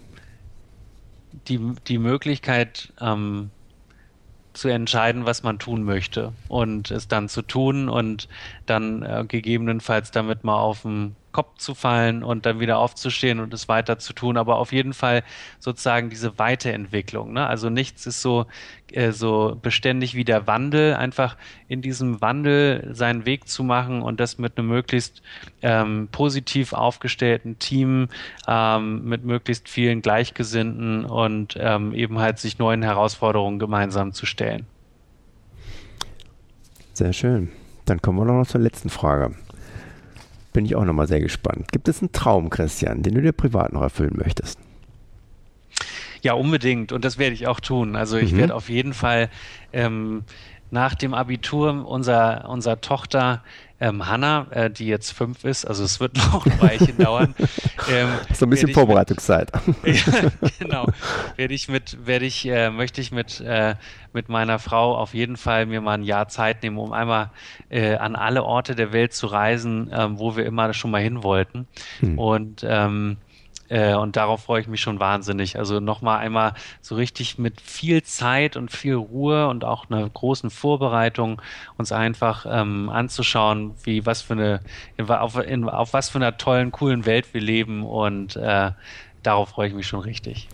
die, 1.48 1.60
die 1.86 1.98
Möglichkeit 1.98 2.92
ähm, 3.00 3.50
zu 4.52 4.68
entscheiden, 4.68 5.24
was 5.24 5.42
man 5.42 5.58
tun 5.58 5.82
möchte 5.82 6.32
und 6.48 6.90
es 6.90 7.08
dann 7.08 7.28
zu 7.28 7.42
tun 7.42 7.88
und 7.88 8.28
dann 8.66 9.02
äh, 9.02 9.24
gegebenenfalls 9.26 10.10
damit 10.10 10.44
mal 10.44 10.58
auf 10.58 10.84
ein 10.84 11.16
Kopf 11.32 11.58
zu 11.58 11.74
fallen 11.74 12.22
und 12.22 12.46
dann 12.46 12.60
wieder 12.60 12.78
aufzustehen 12.78 13.40
und 13.40 13.52
es 13.54 13.68
weiter 13.68 13.98
zu 13.98 14.12
tun. 14.12 14.36
Aber 14.36 14.56
auf 14.56 14.72
jeden 14.72 14.92
Fall 14.92 15.22
sozusagen 15.58 16.10
diese 16.10 16.38
Weiterentwicklung. 16.38 17.32
Ne? 17.32 17.46
Also 17.46 17.70
nichts 17.70 18.06
ist 18.06 18.22
so, 18.22 18.46
äh, 18.92 19.12
so 19.12 19.58
beständig 19.60 20.14
wie 20.14 20.24
der 20.24 20.46
Wandel. 20.46 20.94
Einfach 20.94 21.36
in 21.68 21.82
diesem 21.82 22.20
Wandel 22.20 22.90
seinen 22.92 23.26
Weg 23.26 23.48
zu 23.48 23.64
machen 23.64 24.02
und 24.02 24.20
das 24.20 24.38
mit 24.38 24.58
einem 24.58 24.68
möglichst 24.68 25.22
ähm, 25.62 26.08
positiv 26.12 26.72
aufgestellten 26.72 27.58
Team, 27.58 28.08
ähm, 28.46 29.04
mit 29.04 29.24
möglichst 29.24 29.68
vielen 29.68 30.02
Gleichgesinnten 30.02 31.04
und 31.04 31.56
ähm, 31.58 31.92
eben 31.94 32.18
halt 32.18 32.38
sich 32.38 32.58
neuen 32.58 32.82
Herausforderungen 32.82 33.58
gemeinsam 33.58 34.12
zu 34.12 34.26
stellen. 34.26 34.66
Sehr 36.92 37.12
schön. 37.12 37.50
Dann 37.86 38.00
kommen 38.00 38.18
wir 38.18 38.24
noch 38.24 38.46
zur 38.46 38.60
letzten 38.60 38.90
Frage. 38.90 39.34
Bin 40.52 40.66
ich 40.66 40.76
auch 40.76 40.84
nochmal 40.84 41.06
sehr 41.08 41.20
gespannt. 41.20 41.72
Gibt 41.72 41.88
es 41.88 42.00
einen 42.00 42.12
Traum, 42.12 42.50
Christian, 42.50 43.02
den 43.02 43.14
du 43.14 43.22
dir 43.22 43.32
privat 43.32 43.72
noch 43.72 43.82
erfüllen 43.82 44.14
möchtest? 44.16 44.58
Ja, 46.20 46.34
unbedingt. 46.34 46.92
Und 46.92 47.04
das 47.04 47.18
werde 47.18 47.34
ich 47.34 47.46
auch 47.46 47.60
tun. 47.60 47.96
Also 47.96 48.16
ich 48.16 48.32
mhm. 48.32 48.38
werde 48.38 48.54
auf 48.54 48.68
jeden 48.68 48.94
Fall 48.94 49.28
ähm, 49.72 50.24
nach 50.70 50.94
dem 50.94 51.14
Abitur 51.14 51.86
unserer, 51.86 52.48
unserer 52.48 52.80
Tochter 52.80 53.42
ähm, 53.82 54.06
Hanna, 54.06 54.46
äh, 54.50 54.70
die 54.70 54.86
jetzt 54.86 55.10
fünf 55.10 55.44
ist, 55.44 55.64
also 55.64 55.82
es 55.82 55.98
wird 55.98 56.16
noch 56.32 56.46
ein 56.46 56.60
Weilchen 56.60 56.96
dauern. 56.98 57.34
Ähm, 57.90 58.08
so 58.32 58.46
ein 58.46 58.50
bisschen 58.50 58.72
Vorbereitungszeit. 58.72 59.50
Mit, 59.82 60.06
ja, 60.06 60.30
genau. 60.60 60.86
Werde 61.36 61.52
ich 61.52 61.68
mit, 61.68 62.06
werde 62.06 62.24
ich, 62.24 62.46
äh, 62.46 62.70
möchte 62.70 63.00
ich 63.00 63.10
mit, 63.10 63.40
äh, 63.40 63.74
mit 64.12 64.28
meiner 64.28 64.60
Frau 64.60 64.96
auf 64.96 65.14
jeden 65.14 65.36
Fall 65.36 65.66
mir 65.66 65.80
mal 65.80 65.94
ein 65.94 66.04
Jahr 66.04 66.28
Zeit 66.28 66.62
nehmen, 66.62 66.78
um 66.78 66.92
einmal 66.92 67.30
äh, 67.70 67.96
an 67.96 68.14
alle 68.14 68.44
Orte 68.44 68.76
der 68.76 68.92
Welt 68.92 69.14
zu 69.14 69.26
reisen, 69.26 69.90
ähm, 69.92 70.18
wo 70.20 70.36
wir 70.36 70.46
immer 70.46 70.72
schon 70.74 70.92
mal 70.92 71.02
hin 71.02 71.24
wollten. 71.24 71.66
Hm. 71.98 72.18
Und 72.18 72.64
ähm, 72.64 73.16
äh, 73.72 73.94
und 73.94 74.16
darauf 74.16 74.44
freue 74.44 74.60
ich 74.60 74.68
mich 74.68 74.82
schon 74.82 75.00
wahnsinnig. 75.00 75.58
Also 75.58 75.80
nochmal 75.80 76.18
einmal 76.18 76.52
so 76.82 76.94
richtig 76.94 77.38
mit 77.38 77.58
viel 77.58 78.02
Zeit 78.02 78.54
und 78.54 78.70
viel 78.70 78.94
Ruhe 78.94 79.48
und 79.48 79.64
auch 79.64 79.88
einer 79.88 80.06
großen 80.06 80.50
Vorbereitung 80.50 81.40
uns 81.78 81.90
einfach 81.90 82.44
ähm, 82.46 82.90
anzuschauen, 82.90 83.74
wie 83.82 84.04
was 84.04 84.20
für 84.20 84.34
eine, 84.34 84.60
auf, 85.08 85.38
in, 85.38 85.66
auf 85.70 85.94
was 85.94 86.10
für 86.10 86.18
einer 86.18 86.36
tollen, 86.36 86.70
coolen 86.70 87.06
Welt 87.06 87.32
wir 87.32 87.40
leben 87.40 87.82
und 87.82 88.36
äh, 88.36 88.72
darauf 89.22 89.48
freue 89.48 89.68
ich 89.68 89.74
mich 89.74 89.86
schon 89.86 90.00
richtig. 90.00 90.48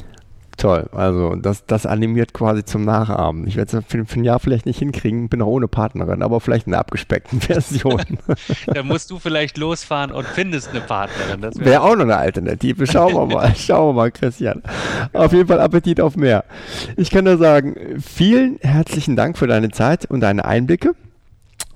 Toll, 0.58 0.88
also 0.90 1.36
das, 1.36 1.64
das 1.66 1.86
animiert 1.86 2.34
quasi 2.34 2.64
zum 2.64 2.84
Nachahmen. 2.84 3.46
Ich 3.46 3.54
werde 3.54 3.78
es 3.78 3.84
für, 3.86 4.04
für, 4.04 4.18
ein 4.18 4.24
Jahr 4.24 4.40
vielleicht 4.40 4.66
nicht 4.66 4.80
hinkriegen, 4.80 5.28
bin 5.28 5.40
auch 5.40 5.46
ohne 5.46 5.68
Partnerin, 5.68 6.20
aber 6.20 6.40
vielleicht 6.40 6.66
in 6.66 6.74
einer 6.74 6.80
abgespeckten 6.80 7.40
Version. 7.40 8.02
da 8.66 8.82
musst 8.82 9.12
du 9.12 9.20
vielleicht 9.20 9.56
losfahren 9.56 10.10
und 10.10 10.26
findest 10.26 10.70
eine 10.70 10.80
Partnerin. 10.80 11.42
Wäre 11.42 11.64
wär 11.64 11.82
auch 11.84 11.94
noch 11.94 12.02
eine 12.02 12.16
Alternative. 12.16 12.88
Schauen 12.88 13.14
wir 13.14 13.26
mal, 13.26 13.54
schauen 13.56 13.90
wir 13.90 13.92
mal, 13.92 14.10
Christian. 14.10 14.60
Auf 15.12 15.32
jeden 15.32 15.46
Fall 15.46 15.60
Appetit 15.60 16.00
auf 16.00 16.16
mehr. 16.16 16.44
Ich 16.96 17.10
kann 17.10 17.24
nur 17.24 17.38
sagen, 17.38 17.76
vielen 18.04 18.58
herzlichen 18.60 19.14
Dank 19.14 19.38
für 19.38 19.46
deine 19.46 19.70
Zeit 19.70 20.06
und 20.06 20.22
deine 20.22 20.44
Einblicke 20.44 20.96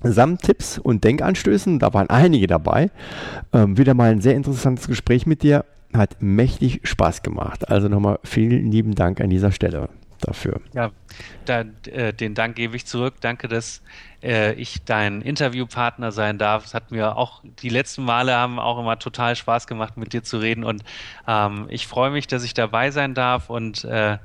samt 0.03 0.43
Tipps 0.43 0.79
und 0.79 1.05
Denkanstößen. 1.05 1.79
Da 1.79 1.95
waren 1.95 2.11
einige 2.11 2.49
dabei. 2.49 2.91
Ähm, 3.53 3.79
wieder 3.79 3.95
mal 3.95 4.11
ein 4.11 4.21
sehr 4.21 4.35
interessantes 4.35 4.89
Gespräch 4.89 5.25
mit 5.25 5.45
dir 5.45 5.65
hat 5.93 6.21
mächtig 6.21 6.81
Spaß 6.85 7.23
gemacht. 7.23 7.69
Also 7.69 7.89
nochmal 7.89 8.19
vielen 8.25 8.71
lieben 8.71 8.95
Dank 8.95 9.21
an 9.21 9.31
dieser 9.31 9.53
Stelle 9.53 9.89
dafür. 10.23 10.61
Ja, 10.73 10.91
da, 11.45 11.65
äh, 11.91 12.13
den 12.13 12.35
Dank 12.35 12.57
gebe 12.57 12.77
ich 12.77 12.87
zurück. 12.87 13.15
Danke, 13.21 13.49
dass 13.49 13.83
äh, 14.23 14.55
ich 14.55 14.85
dein 14.85 15.21
Interviewpartner 15.21 16.13
sein 16.13 16.39
darf. 16.39 16.65
Es 16.65 16.75
hat 16.75 16.91
mir 16.91 17.17
auch 17.17 17.43
die 17.45 17.69
letzten 17.69 18.05
Male 18.05 18.35
haben 18.35 18.59
auch 18.59 18.79
immer 18.79 18.99
total 18.99 19.37
Spaß 19.37 19.67
gemacht, 19.67 19.97
mit 19.97 20.13
dir 20.13 20.23
zu 20.23 20.39
reden 20.39 20.65
und 20.65 20.85
ähm, 21.27 21.67
ich 21.69 21.87
freue 21.87 22.11
mich, 22.11 22.27
dass 22.27 22.45
ich 22.45 22.55
dabei 22.55 22.91
sein 22.91 23.15
darf 23.15 23.51
und 23.51 23.85
äh, 23.85 24.19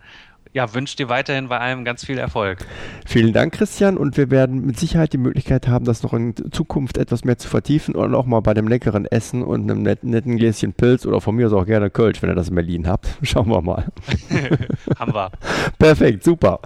ja, 0.58 0.74
wünsche 0.74 0.96
dir 0.96 1.08
weiterhin 1.08 1.50
bei 1.50 1.60
allem 1.60 1.86
ganz 1.86 2.04
viel 2.04 2.18
Erfolg. 2.18 2.66
Vielen 3.06 3.32
Dank, 3.32 3.54
Christian. 3.54 3.96
Und 3.96 4.18
wir 4.18 4.32
werden 4.32 4.66
mit 4.66 4.80
Sicherheit 4.80 5.14
die 5.14 5.20
Möglichkeit 5.20 5.68
haben, 5.68 5.86
das 5.86 6.02
noch 6.02 6.14
in 6.14 6.34
Zukunft 6.52 6.98
etwas 6.98 7.24
mehr 7.24 7.38
zu 7.38 7.48
vertiefen 7.48 7.94
und 7.94 8.16
auch 8.16 8.26
mal 8.26 8.40
bei 8.40 8.56
dem 8.56 8.68
leckeren 8.68 9.06
Essen 9.06 9.44
und 9.44 9.70
einem 9.70 9.84
netten, 9.84 10.10
netten 10.10 10.36
Gläschen 10.36 10.74
Pilz 10.74 11.06
oder 11.06 11.22
von 11.22 11.36
mir 11.36 11.46
aus 11.46 11.54
auch 11.54 11.68
gerne 11.68 11.92
Kölsch, 11.92 12.24
wenn 12.24 12.32
ihr 12.32 12.36
das 12.36 12.50
in 12.50 12.56
Berlin 12.56 12.88
habt. 12.88 13.08
Schauen 13.22 13.50
wir 13.50 13.62
mal. 13.62 13.86
haben 14.98 15.14
wir. 15.14 15.32
Perfekt, 15.78 16.24
super. 16.24 16.60